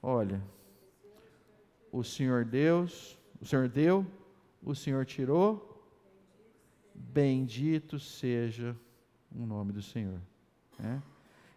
[0.00, 0.40] Olha,
[1.90, 4.06] o Senhor Deus, o Senhor deu,
[4.62, 5.73] o Senhor tirou,
[6.94, 8.76] bendito seja
[9.34, 10.20] o nome do Senhor.
[10.78, 11.02] Né?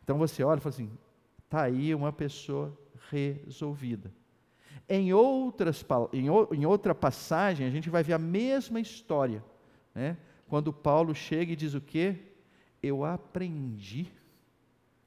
[0.03, 0.91] Então você olha e fala assim:
[1.43, 2.77] está aí uma pessoa
[3.09, 4.11] resolvida.
[4.89, 9.43] Em, outras, em, em outra passagem, a gente vai ver a mesma história.
[9.93, 10.17] Né?
[10.47, 12.17] Quando Paulo chega e diz o quê?
[12.81, 14.09] Eu aprendi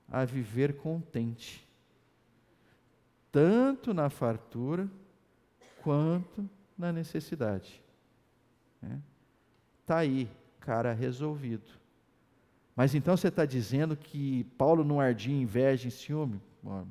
[0.08, 1.66] a viver contente,
[3.30, 4.90] tanto na fartura
[5.82, 7.80] quanto na necessidade.
[8.82, 9.00] Né?
[9.90, 10.30] Tá aí,
[10.60, 11.72] cara resolvido.
[12.76, 16.40] Mas então você está dizendo que Paulo não ardia em inveja e ciúme?
[16.62, 16.86] Bom,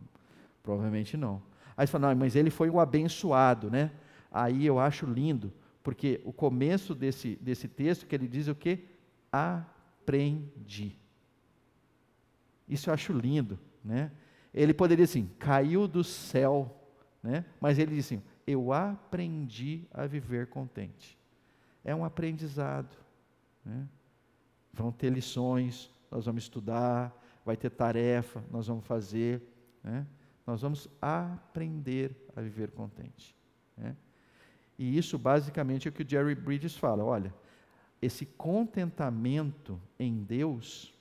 [0.62, 1.42] provavelmente não.
[1.78, 3.90] Aí você fala, não, mas ele foi um abençoado, né?
[4.30, 8.84] Aí eu acho lindo, porque o começo desse, desse texto que ele diz o quê?
[9.32, 10.98] Aprendi.
[12.68, 14.12] Isso eu acho lindo, né?
[14.54, 16.78] Ele poderia assim, caiu do céu,
[17.24, 17.46] né?
[17.62, 21.18] Mas ele diz assim, eu aprendi a viver contente.
[21.90, 22.96] É um aprendizado,
[23.66, 23.88] né?
[24.72, 27.12] Vão ter lições, nós vamos estudar,
[27.44, 29.42] vai ter tarefa, nós vamos fazer.
[29.84, 30.06] Né?
[30.46, 33.36] Nós vamos aprender a viver contente.
[33.76, 33.96] Né?
[34.78, 37.34] E isso basicamente é o que o Jerry Bridges fala: olha,
[38.00, 40.94] esse contentamento em Deus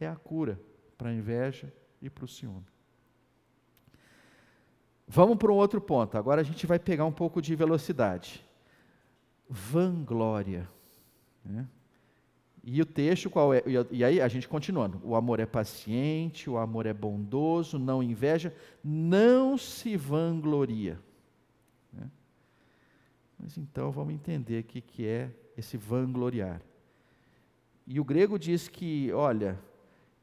[0.00, 0.58] é a cura
[0.96, 1.70] para a inveja
[2.00, 2.64] e para o ciúme.
[5.06, 6.16] Vamos para um outro ponto.
[6.16, 8.42] Agora a gente vai pegar um pouco de velocidade.
[9.54, 10.68] Vanglória.
[11.44, 11.64] Né?
[12.64, 13.62] E o texto qual é?
[13.92, 15.00] E aí a gente continuando.
[15.04, 18.52] O amor é paciente, o amor é bondoso, não inveja,
[18.82, 20.98] não se vangloria.
[21.92, 22.10] Né?
[23.38, 26.60] Mas então vamos entender o que, que é esse vangloriar.
[27.86, 29.56] E o grego diz que, olha,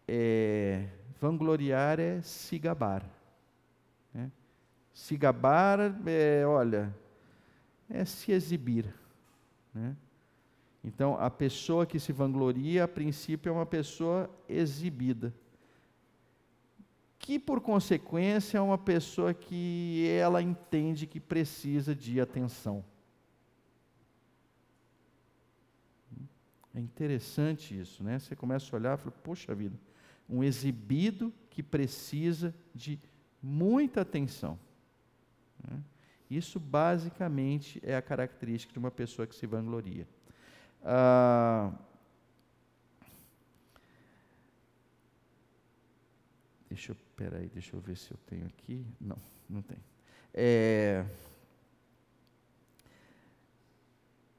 [0.05, 0.89] é,
[1.21, 3.09] vangloriar é se gabar.
[4.13, 4.29] Né?
[4.93, 6.93] Se gabar é, olha,
[7.89, 9.00] é se exibir.
[9.73, 9.95] Né?
[10.83, 15.33] Então, a pessoa que se vangloria, a princípio, é uma pessoa exibida.
[17.19, 22.83] Que, por consequência, é uma pessoa que ela entende que precisa de atenção.
[26.73, 28.17] É interessante isso, né?
[28.17, 29.77] Você começa a olhar e fala, poxa vida,
[30.27, 32.97] um exibido que precisa de
[33.43, 34.57] muita atenção.
[35.67, 35.83] Né?
[36.31, 40.07] Isso basicamente é a característica de uma pessoa que se vangloria.
[40.81, 41.73] Ah,
[46.69, 48.85] deixa eu, peraí, deixa eu ver se eu tenho aqui.
[49.01, 49.17] Não,
[49.49, 49.77] não tem.
[50.33, 51.05] É,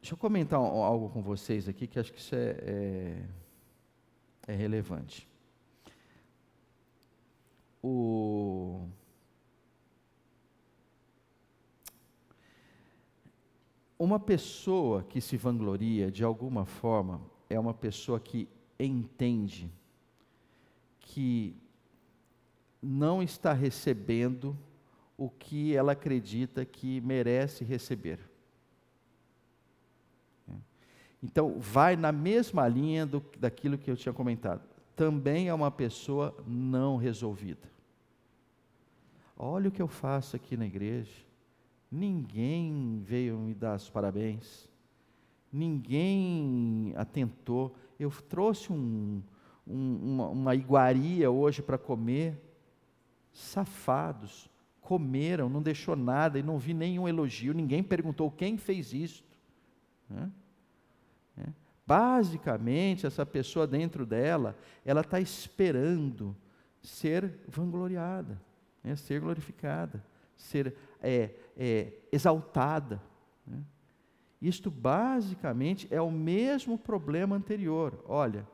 [0.00, 3.28] deixa eu comentar algo com vocês aqui que acho que isso é, é,
[4.46, 5.28] é relevante.
[7.82, 8.88] O
[14.02, 19.70] Uma pessoa que se vangloria, de alguma forma, é uma pessoa que entende
[20.98, 21.54] que
[22.82, 24.58] não está recebendo
[25.16, 28.18] o que ela acredita que merece receber.
[31.22, 34.68] Então, vai na mesma linha do, daquilo que eu tinha comentado.
[34.96, 37.70] Também é uma pessoa não resolvida.
[39.38, 41.31] Olha o que eu faço aqui na igreja.
[41.92, 44.66] Ninguém veio me dar os parabéns,
[45.52, 47.76] ninguém atentou.
[48.00, 49.22] Eu trouxe um,
[49.66, 52.40] um, uma, uma iguaria hoje para comer.
[53.30, 59.38] Safados, comeram, não deixou nada e não vi nenhum elogio, ninguém perguntou quem fez isto.
[60.08, 60.30] Né?
[61.38, 61.46] É.
[61.86, 66.34] Basicamente, essa pessoa dentro dela, ela está esperando
[66.80, 68.40] ser vangloriada,
[68.82, 68.96] né?
[68.96, 70.04] ser glorificada,
[70.36, 73.02] ser é, é, exaltada.
[73.46, 73.62] Né?
[74.40, 78.04] Isto basicamente é o mesmo problema anterior.
[78.06, 78.46] Olha,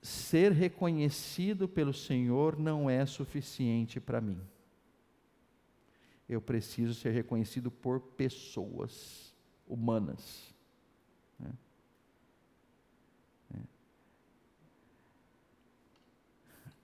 [0.00, 4.40] ser reconhecido pelo Senhor não é suficiente para mim.
[6.28, 9.34] Eu preciso ser reconhecido por pessoas
[9.66, 10.54] humanas.
[11.38, 11.50] Né?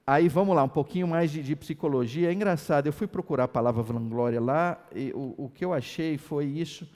[0.09, 2.31] Aí vamos lá, um pouquinho mais de, de, psicologia.
[2.31, 6.17] É engraçado, eu fui procurar a palavra vanglória lá, e o, o que eu achei
[6.17, 6.89] foi isso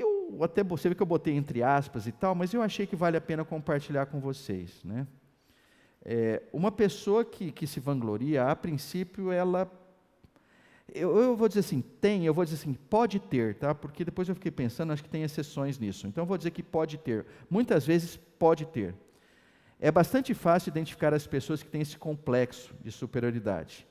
[0.00, 2.96] eu até você vê que eu botei entre aspas e tal, mas eu achei que
[2.96, 5.06] vale a pena compartilhar com vocês, né?
[6.02, 9.70] É, uma pessoa que, que se vangloria, a princípio, ela.
[10.92, 13.74] Eu, eu, vou dizer assim, tem, eu vou dizer assim, pode ter, tá?
[13.74, 16.06] Porque depois eu fiquei pensando, acho que tem exceções nisso.
[16.06, 17.26] Então eu vou dizer que pode ter.
[17.48, 18.94] Muitas vezes pode ter.
[19.82, 23.86] É bastante fácil identificar as pessoas que têm esse complexo de superioridade.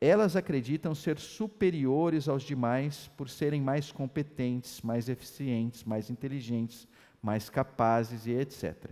[0.00, 6.88] Elas acreditam ser superiores aos demais por serem mais competentes, mais eficientes, mais inteligentes,
[7.22, 8.90] mais capazes e etc.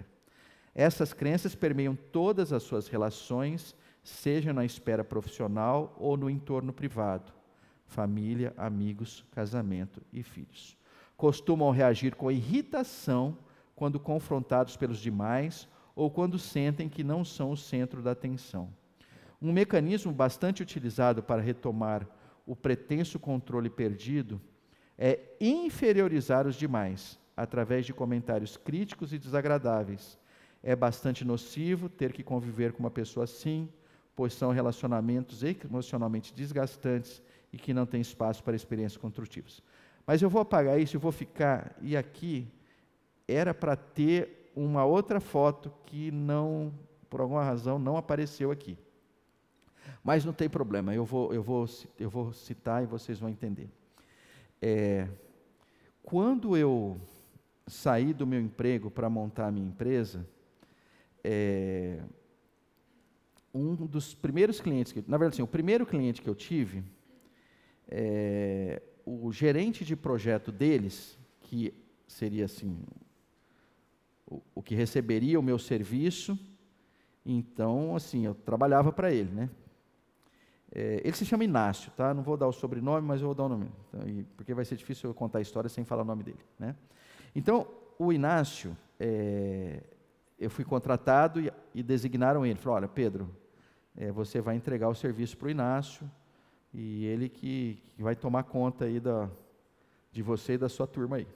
[0.72, 3.74] Essas crenças permeiam todas as suas relações,
[4.04, 7.32] seja na esfera profissional ou no entorno privado,
[7.84, 10.76] família, amigos, casamento e filhos.
[11.16, 13.36] Costumam reagir com irritação
[13.74, 15.66] quando confrontados pelos demais
[15.98, 18.72] ou quando sentem que não são o centro da atenção.
[19.42, 22.06] Um mecanismo bastante utilizado para retomar
[22.46, 24.40] o pretenso controle perdido
[24.96, 30.16] é inferiorizar os demais, através de comentários críticos e desagradáveis.
[30.62, 33.68] É bastante nocivo ter que conviver com uma pessoa assim,
[34.14, 37.20] pois são relacionamentos emocionalmente desgastantes
[37.52, 39.60] e que não têm espaço para experiências construtivas.
[40.06, 42.46] Mas eu vou apagar isso, eu vou ficar, e aqui
[43.26, 46.72] era para ter uma outra foto que não,
[47.08, 48.76] por alguma razão, não apareceu aqui.
[50.02, 51.66] Mas não tem problema, eu vou, eu vou,
[51.98, 53.68] eu vou citar e vocês vão entender.
[54.60, 55.08] É,
[56.02, 57.00] quando eu
[57.66, 60.26] saí do meu emprego para montar a minha empresa,
[61.22, 62.00] é,
[63.52, 66.82] um dos primeiros clientes, que, na verdade, assim, o primeiro cliente que eu tive,
[67.88, 71.72] é, o gerente de projeto deles, que
[72.06, 72.78] seria assim,
[74.54, 76.38] o, que receberia o meu serviço,
[77.24, 79.50] então, assim, eu trabalhava para ele, né?
[80.70, 82.12] É, ele se chama Inácio, tá?
[82.12, 84.76] Não vou dar o sobrenome, mas eu vou dar o nome, então, porque vai ser
[84.76, 86.76] difícil eu contar a história sem falar o nome dele, né?
[87.34, 87.66] Então,
[87.98, 89.82] o Inácio, é,
[90.38, 92.58] eu fui contratado e, e, designaram ele.
[92.58, 93.28] Falaram, olha, Pedro,
[93.96, 96.08] é, você vai entregar o serviço para o Inácio
[96.72, 99.28] e ele que, que, vai tomar conta aí da,
[100.12, 101.26] de você e da sua turma aí.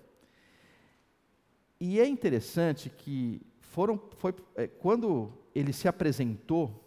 [1.85, 6.81] E é interessante que foram, foi, é, quando ele se apresentou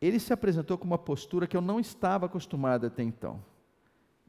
[0.00, 3.40] ele se apresentou com uma postura que eu não estava acostumado até então.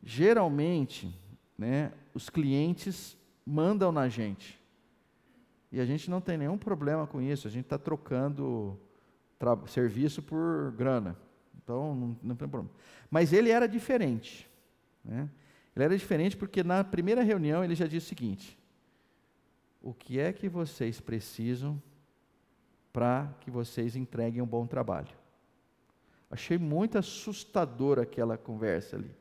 [0.04, 1.12] Geralmente,
[1.58, 4.62] né, os clientes mandam na gente.
[5.72, 8.80] E a gente não tem nenhum problema com isso, a gente está trocando
[9.66, 11.18] serviço por grana.
[11.64, 12.72] Então, não, não, tem problema.
[13.10, 14.48] Mas ele era diferente.
[15.04, 15.28] Né?
[15.76, 18.58] Ele era diferente porque na primeira reunião ele já disse o seguinte:
[19.86, 21.80] O que é que vocês precisam
[22.92, 25.16] para que vocês entreguem um bom trabalho?
[26.28, 29.16] Achei muito assustador aquela conversa ali.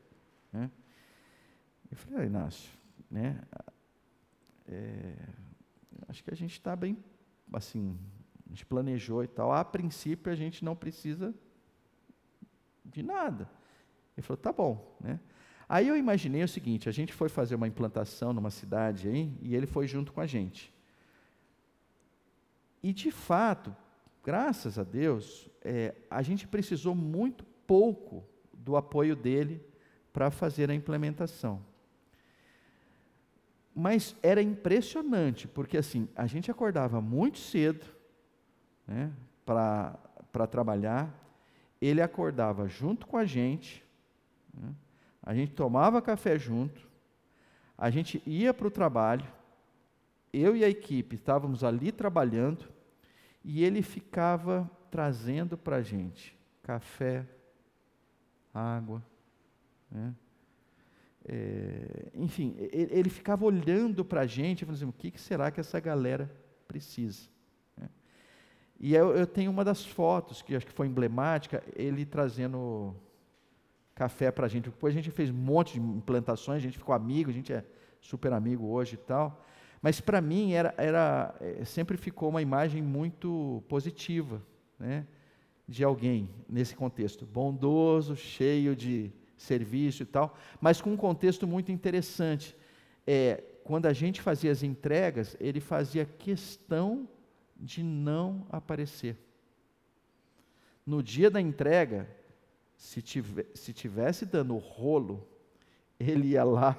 [0.51, 0.71] Né?
[1.91, 2.71] Eu falei, ah, Inácio,
[3.11, 3.43] né?
[4.67, 5.15] É,
[6.07, 6.97] acho que a gente está bem,
[7.53, 7.95] assim,
[8.47, 9.51] a gente planejou e tal.
[9.51, 11.31] A princípio a gente não precisa
[12.83, 13.47] de nada.
[14.17, 15.19] Ele falou, tá bom, né?
[15.67, 19.55] Aí eu imaginei o seguinte: a gente foi fazer uma implantação numa cidade aí e
[19.55, 20.73] ele foi junto com a gente.
[22.83, 23.75] E de fato,
[24.23, 29.61] graças a Deus, é, a gente precisou muito pouco do apoio dele
[30.13, 31.65] para fazer a implementação.
[33.73, 37.85] Mas era impressionante, porque assim, a gente acordava muito cedo
[38.87, 39.11] né,
[39.45, 41.13] para trabalhar,
[41.81, 43.83] ele acordava junto com a gente,
[44.53, 44.73] né,
[45.25, 46.81] a gente tomava café junto,
[47.77, 49.25] a gente ia para o trabalho,
[50.31, 52.65] eu e a equipe estávamos ali trabalhando,
[53.43, 57.27] e ele ficava trazendo para a gente café,
[58.53, 59.03] água,
[59.91, 60.15] né?
[61.27, 65.49] É, enfim, ele, ficava olhando para a gente e falando assim, o que, que, será
[65.49, 66.31] que essa galera
[66.67, 67.23] precisa?
[67.75, 67.89] Né?
[68.79, 72.95] E eu, eu, tenho uma das fotos, que acho que foi emblemática, ele trazendo
[73.95, 74.65] café para a gente.
[74.65, 77.63] Depois a gente fez um monte de implantações, a gente ficou amigo, a gente é
[78.01, 79.41] super amigo hoje e tal.
[79.81, 84.41] Mas para mim era, era, é, sempre ficou uma imagem muito positiva
[84.77, 85.05] né,
[85.67, 91.71] de alguém nesse contexto, bondoso, cheio de serviço e tal, mas com um contexto muito
[91.71, 92.55] interessante.
[93.05, 97.07] É, quando a gente fazia as entregas, ele fazia questão
[97.55, 99.17] de não aparecer.
[100.85, 102.07] No dia da entrega,
[102.77, 103.03] se,
[103.53, 105.27] se tivesse dando rolo,
[105.99, 106.77] ele ia lá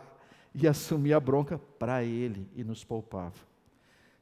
[0.55, 3.36] e assumia a bronca para ele e nos poupava.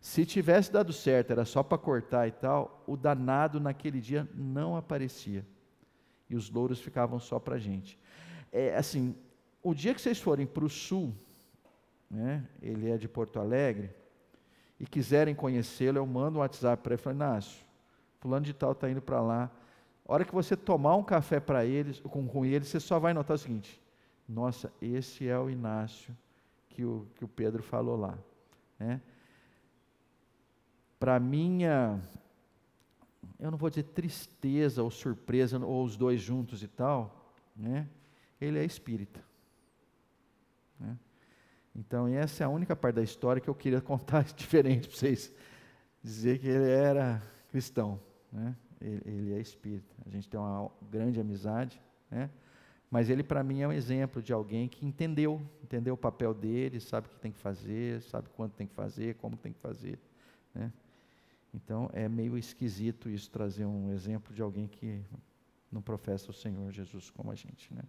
[0.01, 4.77] Se tivesse dado certo, era só para cortar e tal, o danado naquele dia não
[4.77, 5.47] aparecia.
[6.29, 7.99] E os louros ficavam só para a gente.
[8.53, 9.17] É, assim,
[9.63, 11.15] o dia que vocês forem para o sul,
[12.11, 13.91] né, ele é de Porto Alegre,
[14.79, 17.65] e quiserem conhecê-lo, eu mando um WhatsApp para ele e falo, Inácio,
[18.21, 19.51] fulano de tal está indo para lá.
[20.07, 23.15] A hora que você tomar um café para eles, com, com eles, você só vai
[23.15, 23.81] notar o seguinte,
[24.29, 26.15] nossa, esse é o Inácio
[26.69, 28.19] que o, que o Pedro falou lá.
[28.79, 29.01] Né?
[30.99, 32.01] Para minha,
[33.39, 37.89] eu não vou dizer tristeza ou surpresa, ou os dois juntos e tal, né?
[38.41, 39.25] ele é espírita.
[40.79, 40.99] Né?
[41.75, 45.33] Então, essa é a única parte da história que eu queria contar diferente para vocês.
[46.03, 47.99] Dizer que ele era cristão,
[48.31, 48.55] né?
[48.85, 49.95] Ele, ele é espírita.
[50.05, 51.81] A gente tem uma grande amizade,
[52.11, 52.31] né?
[52.91, 56.79] mas ele para mim é um exemplo de alguém que entendeu, entendeu o papel dele,
[56.79, 59.99] sabe o que tem que fazer, sabe quanto tem que fazer, como tem que fazer.
[60.55, 60.71] Né?
[61.53, 65.03] Então é meio esquisito isso trazer um exemplo de alguém que
[65.73, 67.73] não professa o Senhor Jesus como a gente.
[67.73, 67.83] Né?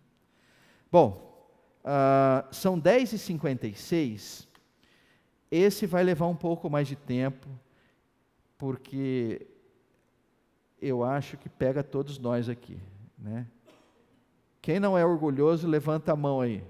[0.92, 1.52] Bom,
[1.84, 4.48] uh, são 10h56.
[5.52, 7.48] Esse vai levar um pouco mais de tempo,
[8.58, 9.46] porque
[10.82, 12.80] eu acho que pega todos nós aqui.
[13.18, 13.48] Né?
[14.62, 16.64] Quem não é orgulhoso, levanta a mão aí.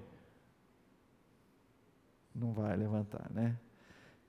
[2.33, 3.57] Não vai levantar, né?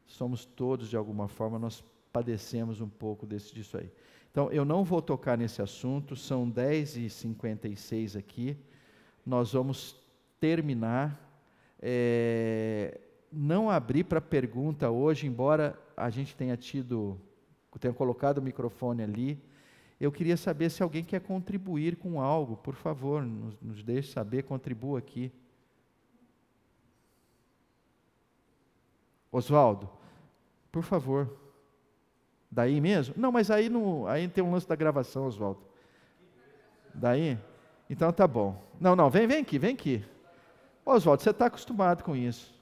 [0.06, 3.90] Somos todos, de alguma forma, nós padecemos um pouco desse, disso aí.
[4.30, 8.56] Então, eu não vou tocar nesse assunto, são 10h56 aqui.
[9.24, 9.96] Nós vamos
[10.38, 11.20] terminar.
[11.80, 13.00] É,
[13.32, 17.20] não abrir para pergunta hoje, embora a gente tenha tido,
[17.80, 19.42] tenha colocado o microfone ali.
[19.98, 24.42] Eu queria saber se alguém quer contribuir com algo, por favor, nos, nos deixe saber,
[24.42, 25.32] contribua aqui.
[29.32, 29.88] Oswaldo,
[30.70, 31.34] por favor.
[32.50, 33.14] Daí mesmo?
[33.16, 35.60] Não, mas aí, no, aí tem um lance da gravação, Oswaldo.
[36.94, 37.38] Daí?
[37.88, 38.62] Então tá bom.
[38.80, 40.04] Não, não, vem, vem aqui, vem aqui.
[40.84, 42.54] Oswaldo, você está acostumado com isso.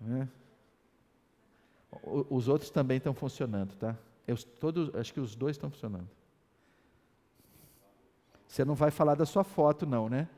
[0.00, 0.28] Né?
[2.02, 3.96] Os outros também estão funcionando, tá?
[4.26, 6.08] Eu, todos, acho que os dois estão funcionando.
[8.46, 10.28] Você não vai falar da sua foto, não, né?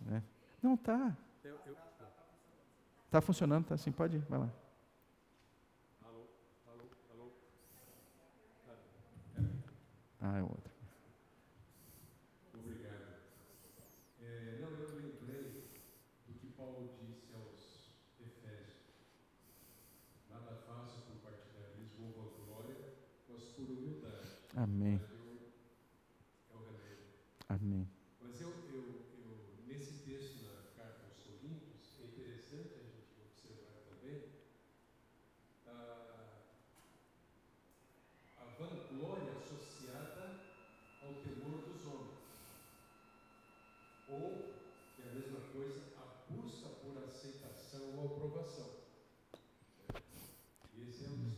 [0.00, 0.22] né?
[0.62, 1.16] Não, tá.
[3.06, 4.50] Está funcionando, tá assim, pode ir, vai lá.
[6.04, 6.26] Alô,
[6.66, 7.32] alô, alô.
[10.20, 10.74] Ah, é outro.
[12.54, 12.84] Amém.
[24.56, 25.00] Amém.
[28.20, 33.78] Mas eu, eu, eu, nesse texto na carta aos Coríntios, é interessante a gente observar
[33.88, 34.24] também
[35.66, 36.24] a,
[38.38, 40.40] a vanglória associada
[41.02, 42.18] ao temor dos homens.
[44.08, 44.54] Ou,
[44.96, 48.70] que é a mesma coisa, a busca por aceitação ou aprovação.
[50.76, 51.34] Esse é um dos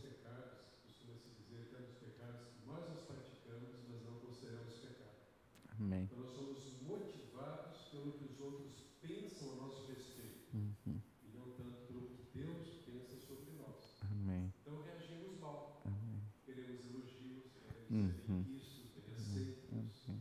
[5.79, 6.03] Amém.
[6.03, 10.49] Então nós somos motivados pelo que os outros pensam a nosso respeito.
[10.53, 10.99] Uhum.
[11.23, 13.95] E não tanto pelo que Deus pensa sobre nós.
[14.11, 14.51] Amém.
[14.61, 15.81] Então reagimos mal.
[15.85, 16.21] Amém.
[16.45, 17.91] Queremos elogios, queremos
[18.27, 18.43] uhum.
[18.43, 20.07] ser isso, ser aceitos.
[20.07, 20.19] Uhum.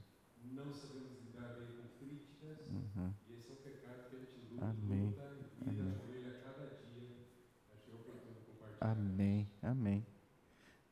[0.53, 2.61] Não sabemos lidar bem com críticas.
[2.69, 3.15] Uhum.
[3.29, 5.07] E esse é um pecado que a gente luta, Amém.
[5.07, 5.95] luta e vira Amém.
[5.95, 7.17] a orelha a cada dia.
[7.73, 8.93] Acho que é oportuno compartilhar.
[8.93, 9.49] Amém.
[9.63, 10.07] Amém.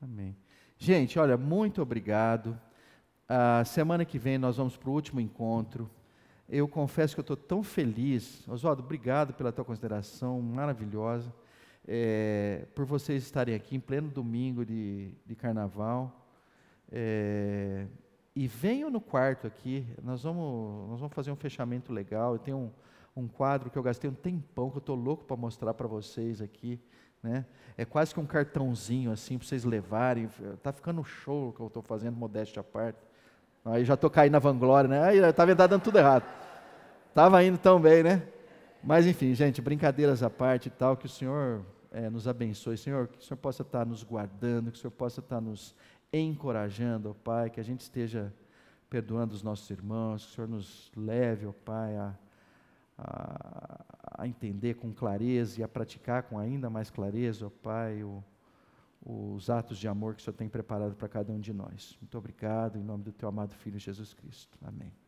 [0.01, 0.37] Amém.
[0.85, 2.61] Gente, olha, muito obrigado.
[3.27, 5.89] A semana que vem nós vamos para o último encontro.
[6.47, 8.47] Eu confesso que eu estou tão feliz.
[8.47, 11.33] Oswaldo, obrigado pela tua consideração maravilhosa.
[11.89, 16.29] É, por vocês estarem aqui em pleno domingo de, de carnaval.
[16.93, 17.87] É,
[18.37, 22.35] e venham no quarto aqui, nós vamos, nós vamos fazer um fechamento legal.
[22.35, 25.35] Eu tenho um, um quadro que eu gastei um tempão, que eu estou louco para
[25.35, 26.79] mostrar para vocês aqui.
[27.25, 27.47] Né?
[27.75, 30.29] É quase que um cartãozinho assim para vocês levarem.
[30.53, 32.99] Está ficando show que eu estou fazendo, modéstia à parte.
[33.65, 35.03] Aí já estou caindo na vanglória, né?
[35.03, 36.23] Aí estava dando tudo errado.
[37.09, 38.23] Estava indo tão bem, né?
[38.83, 43.09] Mas enfim, gente, brincadeiras à parte e tal, que o Senhor é, nos abençoe, Senhor,
[43.09, 45.75] que o Senhor possa estar nos guardando, que o Senhor possa estar nos
[46.13, 48.31] encorajando, ó Pai, que a gente esteja
[48.91, 52.15] perdoando os nossos irmãos, que o Senhor nos leve, ó Pai, a,
[52.99, 53.85] a,
[54.19, 58.23] a entender com clareza e a praticar com ainda mais clareza, ó Pai, o,
[59.05, 61.97] os atos de amor que o Senhor tem preparado para cada um de nós.
[62.01, 64.59] Muito obrigado, em nome do teu amado Filho Jesus Cristo.
[64.63, 65.04] Amém.